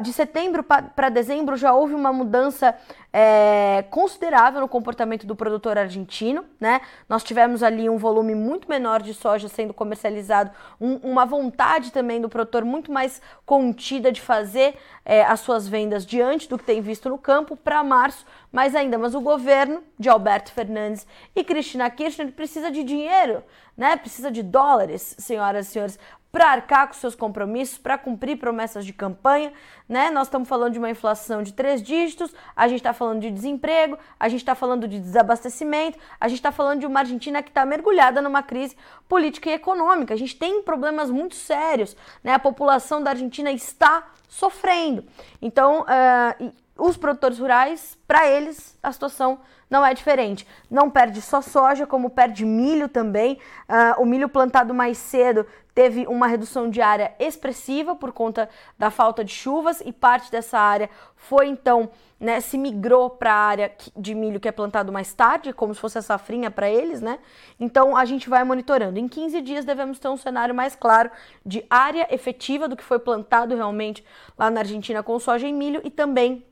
de 0.02 0.12
setembro 0.12 0.62
para 0.62 1.08
dezembro 1.08 1.56
já 1.56 1.72
houve 1.72 1.94
uma 1.94 2.12
mudança 2.12 2.76
é, 3.12 3.84
considerável 3.90 4.60
no 4.60 4.68
comportamento 4.68 5.26
do 5.26 5.36
produtor 5.36 5.78
argentino, 5.78 6.44
né? 6.58 6.80
Nós 7.08 7.22
tivemos 7.22 7.62
ali 7.62 7.88
um 7.88 7.98
volume 7.98 8.34
muito 8.34 8.68
menor 8.68 9.02
de 9.02 9.12
soja 9.12 9.48
sendo 9.48 9.74
comercializado, 9.74 10.50
um, 10.80 10.96
uma 10.96 11.26
vontade 11.26 11.90
também 11.90 12.20
do 12.20 12.28
produtor 12.28 12.64
muito 12.64 12.90
mais 12.90 13.20
contida 13.44 14.12
de 14.12 14.20
fazer 14.20 14.76
é, 15.04 15.22
as 15.24 15.40
suas 15.40 15.68
vendas 15.68 16.06
diante 16.06 16.48
do 16.48 16.58
que 16.58 16.64
tem 16.64 16.80
visto 16.80 17.08
no 17.08 17.18
campo 17.18 17.56
para 17.56 17.82
março, 17.84 18.26
mais 18.50 18.74
ainda. 18.74 18.96
Mas 18.98 19.14
o 19.14 19.20
governo 19.20 19.82
de 19.98 20.08
Alberto 20.08 20.52
Fernandes 20.52 21.06
e 21.34 21.44
Cristina 21.44 21.88
Kirchner 21.90 22.32
precisa 22.32 22.70
de 22.70 22.82
dinheiro, 22.82 23.42
né? 23.76 23.96
Precisa 23.96 24.30
de 24.30 24.42
dólares, 24.42 25.14
senhoras 25.18 25.68
e 25.68 25.70
senhores, 25.70 25.98
para 26.32 26.50
arcar 26.50 26.88
com 26.88 26.94
seus 26.94 27.14
compromissos, 27.14 27.76
para 27.76 27.98
cumprir 27.98 28.38
promessas 28.38 28.86
de 28.86 28.92
campanha, 28.94 29.52
né? 29.86 30.10
Nós 30.10 30.28
estamos 30.28 30.48
falando 30.48 30.72
de 30.72 30.78
uma 30.78 30.88
inflação 30.88 31.42
de 31.42 31.52
três 31.52 31.82
dígitos, 31.82 32.34
a 32.56 32.66
gente 32.66 32.78
está 32.78 32.94
falando 32.94 33.20
de 33.20 33.30
desemprego, 33.30 33.98
a 34.18 34.30
gente 34.30 34.40
está 34.40 34.54
falando 34.54 34.88
de 34.88 34.98
desabastecimento, 34.98 35.98
a 36.18 36.28
gente 36.28 36.38
está 36.38 36.50
falando 36.50 36.80
de 36.80 36.86
uma 36.86 37.00
Argentina 37.00 37.42
que 37.42 37.50
está 37.50 37.66
mergulhada 37.66 38.22
numa 38.22 38.42
crise 38.42 38.74
política 39.06 39.50
e 39.50 39.52
econômica. 39.52 40.14
A 40.14 40.16
gente 40.16 40.34
tem 40.34 40.62
problemas 40.62 41.10
muito 41.10 41.34
sérios, 41.34 41.94
né? 42.24 42.32
A 42.32 42.38
população 42.38 43.02
da 43.02 43.10
Argentina 43.10 43.52
está 43.52 44.08
sofrendo. 44.26 45.04
Então, 45.42 45.82
uh, 45.82 46.52
os 46.78 46.96
produtores 46.96 47.38
rurais, 47.38 47.98
para 48.08 48.26
eles, 48.26 48.78
a 48.82 48.90
situação 48.90 49.40
não 49.72 49.84
é 49.84 49.94
diferente. 49.94 50.46
Não 50.70 50.90
perde 50.90 51.22
só 51.22 51.40
soja, 51.40 51.86
como 51.86 52.10
perde 52.10 52.44
milho 52.44 52.88
também. 52.88 53.38
Uh, 53.68 54.02
o 54.02 54.06
milho 54.06 54.28
plantado 54.28 54.74
mais 54.74 54.98
cedo 54.98 55.46
teve 55.74 56.06
uma 56.06 56.26
redução 56.26 56.68
de 56.68 56.80
área 56.80 57.14
expressiva 57.18 57.94
por 57.94 58.12
conta 58.12 58.48
da 58.78 58.90
falta 58.90 59.24
de 59.24 59.32
chuvas 59.32 59.82
e 59.84 59.92
parte 59.92 60.30
dessa 60.30 60.58
área 60.58 60.90
foi 61.16 61.48
então, 61.48 61.90
né, 62.18 62.40
se 62.40 62.58
migrou 62.58 63.10
para 63.10 63.32
a 63.32 63.36
área 63.36 63.72
de 63.96 64.14
milho 64.14 64.40
que 64.40 64.48
é 64.48 64.52
plantado 64.52 64.92
mais 64.92 65.12
tarde, 65.14 65.52
como 65.52 65.74
se 65.74 65.80
fosse 65.80 65.98
a 65.98 66.02
safrinha 66.02 66.50
para 66.50 66.68
eles, 66.68 67.00
né? 67.00 67.18
Então 67.58 67.96
a 67.96 68.04
gente 68.04 68.28
vai 68.28 68.44
monitorando. 68.44 68.98
Em 68.98 69.08
15 69.08 69.40
dias 69.40 69.64
devemos 69.64 69.98
ter 69.98 70.08
um 70.08 70.16
cenário 70.16 70.54
mais 70.54 70.74
claro 70.74 71.10
de 71.44 71.64
área 71.70 72.06
efetiva 72.14 72.68
do 72.68 72.76
que 72.76 72.84
foi 72.84 72.98
plantado 72.98 73.54
realmente 73.54 74.04
lá 74.38 74.50
na 74.50 74.60
Argentina 74.60 75.02
com 75.02 75.18
soja 75.18 75.46
e 75.46 75.52
milho 75.52 75.80
e 75.84 75.90
também 75.90 76.44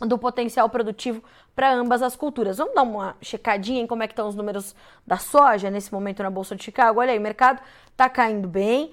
do 0.00 0.18
potencial 0.18 0.68
produtivo 0.68 1.22
para 1.54 1.72
ambas 1.72 2.02
as 2.02 2.16
culturas. 2.16 2.58
Vamos 2.58 2.74
dar 2.74 2.82
uma 2.82 3.16
checadinha 3.22 3.80
em 3.80 3.86
como 3.86 4.02
é 4.02 4.06
que 4.06 4.12
estão 4.12 4.28
os 4.28 4.34
números 4.34 4.74
da 5.06 5.16
soja 5.16 5.70
nesse 5.70 5.92
momento 5.92 6.22
na 6.22 6.30
Bolsa 6.30 6.56
de 6.56 6.64
Chicago. 6.64 7.00
Olha 7.00 7.12
aí, 7.12 7.18
o 7.18 7.22
mercado 7.22 7.60
está 7.92 8.08
caindo 8.08 8.48
bem. 8.48 8.92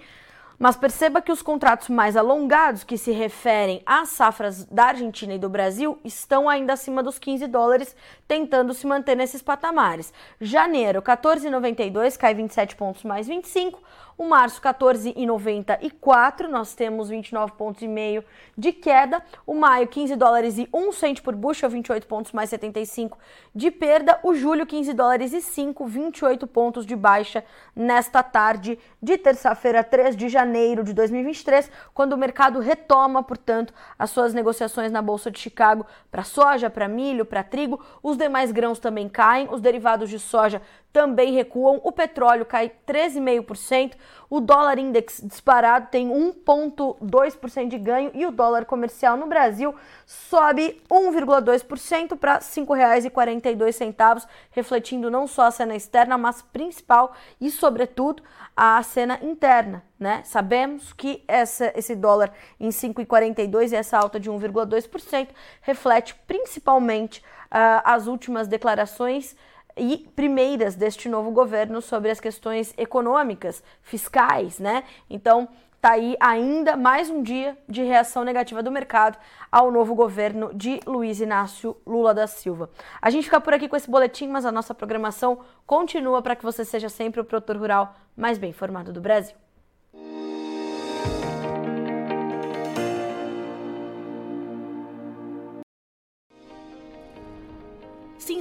Mas 0.61 0.75
perceba 0.75 1.23
que 1.23 1.31
os 1.31 1.41
contratos 1.41 1.89
mais 1.89 2.15
alongados, 2.15 2.83
que 2.83 2.95
se 2.95 3.09
referem 3.09 3.81
às 3.83 4.09
safras 4.09 4.63
da 4.65 4.89
Argentina 4.89 5.33
e 5.33 5.39
do 5.39 5.49
Brasil, 5.49 5.97
estão 6.03 6.47
ainda 6.47 6.73
acima 6.73 7.01
dos 7.01 7.17
15 7.17 7.47
dólares, 7.47 7.95
tentando 8.27 8.71
se 8.71 8.85
manter 8.85 9.15
nesses 9.15 9.41
patamares. 9.41 10.13
Janeiro, 10.39 11.01
14,92, 11.01 12.15
cai 12.15 12.35
27 12.35 12.75
pontos 12.75 13.03
mais 13.03 13.25
25. 13.25 13.81
O 14.21 14.29
março, 14.29 14.61
14,94, 14.61 16.47
nós 16.47 16.75
temos 16.75 17.09
29 17.09 17.53
pontos 17.53 17.81
e 17.81 17.87
meio 17.87 18.23
de 18.55 18.71
queda. 18.71 19.19
O 19.47 19.55
maio, 19.55 19.87
15 19.87 20.15
dólares 20.15 20.59
e 20.59 20.69
1 20.71 20.91
cento 20.91 21.23
por 21.23 21.35
bushel, 21.35 21.71
28 21.71 22.05
pontos 22.05 22.31
mais 22.31 22.51
75 22.51 23.17
de 23.55 23.71
perda. 23.71 24.19
O 24.21 24.35
julho, 24.35 24.67
15 24.67 24.93
dólares 24.93 25.33
e 25.33 25.41
5, 25.41 25.87
28 25.87 26.45
pontos 26.45 26.85
de 26.85 26.95
baixa 26.95 27.43
nesta 27.75 28.21
tarde 28.21 28.77
de 29.01 29.17
terça-feira, 29.17 29.83
3 29.83 30.15
de 30.15 30.29
janeiro 30.29 30.83
de 30.83 30.93
2023, 30.93 31.71
quando 31.91 32.13
o 32.13 32.17
mercado 32.17 32.59
retoma, 32.59 33.23
portanto, 33.23 33.73
as 33.97 34.11
suas 34.11 34.35
negociações 34.35 34.91
na 34.91 35.01
Bolsa 35.01 35.31
de 35.31 35.39
Chicago 35.39 35.83
para 36.11 36.23
soja, 36.23 36.69
para 36.69 36.87
milho, 36.87 37.25
para 37.25 37.41
trigo. 37.41 37.83
Os 38.03 38.17
demais 38.17 38.51
grãos 38.51 38.77
também 38.77 39.09
caem, 39.09 39.47
os 39.51 39.61
derivados 39.61 40.11
de 40.11 40.19
soja 40.19 40.61
também 40.91 41.33
recuam, 41.33 41.79
o 41.83 41.91
petróleo 41.91 42.45
cai 42.45 42.71
13,5%, 42.85 43.93
o 44.29 44.39
dólar 44.39 44.77
index 44.77 45.21
disparado 45.23 45.87
tem 45.89 46.09
1,2% 46.09 47.67
de 47.67 47.77
ganho 47.77 48.11
e 48.13 48.25
o 48.25 48.31
dólar 48.31 48.65
comercial 48.65 49.17
no 49.17 49.27
Brasil 49.27 49.75
sobe 50.05 50.81
1,2% 50.89 52.17
para 52.17 52.35
R$ 52.35 52.39
5,42, 52.39 54.27
refletindo 54.51 55.09
não 55.09 55.27
só 55.27 55.43
a 55.43 55.51
cena 55.51 55.75
externa, 55.75 56.17
mas 56.17 56.41
principal 56.41 57.13
e, 57.39 57.49
sobretudo, 57.49 58.23
a 58.55 58.81
cena 58.83 59.19
interna. 59.21 59.83
Né? 59.99 60.21
Sabemos 60.25 60.93
que 60.93 61.23
essa, 61.27 61.71
esse 61.75 61.95
dólar 61.95 62.33
em 62.59 62.69
5,42 62.69 63.71
e 63.71 63.75
essa 63.75 63.97
alta 63.97 64.19
de 64.19 64.31
1,2% 64.31 65.29
reflete 65.61 66.15
principalmente 66.25 67.19
uh, 67.19 67.81
as 67.83 68.07
últimas 68.07 68.47
declarações 68.47 69.35
e 69.77 70.09
primeiras 70.15 70.75
deste 70.75 71.07
novo 71.09 71.31
governo 71.31 71.81
sobre 71.81 72.11
as 72.11 72.19
questões 72.19 72.73
econômicas, 72.77 73.63
fiscais, 73.81 74.59
né? 74.59 74.83
Então, 75.09 75.47
tá 75.81 75.93
aí 75.93 76.15
ainda 76.19 76.77
mais 76.77 77.09
um 77.09 77.23
dia 77.23 77.57
de 77.67 77.83
reação 77.83 78.23
negativa 78.23 78.61
do 78.61 78.71
mercado 78.71 79.17
ao 79.51 79.71
novo 79.71 79.95
governo 79.95 80.53
de 80.53 80.79
Luiz 80.85 81.19
Inácio 81.19 81.75
Lula 81.85 82.13
da 82.13 82.27
Silva. 82.27 82.69
A 83.01 83.09
gente 83.09 83.23
fica 83.25 83.41
por 83.41 83.53
aqui 83.53 83.67
com 83.67 83.75
esse 83.75 83.89
boletim, 83.89 84.27
mas 84.27 84.45
a 84.45 84.51
nossa 84.51 84.75
programação 84.75 85.39
continua 85.65 86.21
para 86.21 86.35
que 86.35 86.43
você 86.43 86.63
seja 86.63 86.89
sempre 86.89 87.19
o 87.19 87.25
produtor 87.25 87.57
rural 87.57 87.95
mais 88.15 88.37
bem 88.37 88.51
informado 88.51 88.93
do 88.93 89.01
Brasil. 89.01 89.40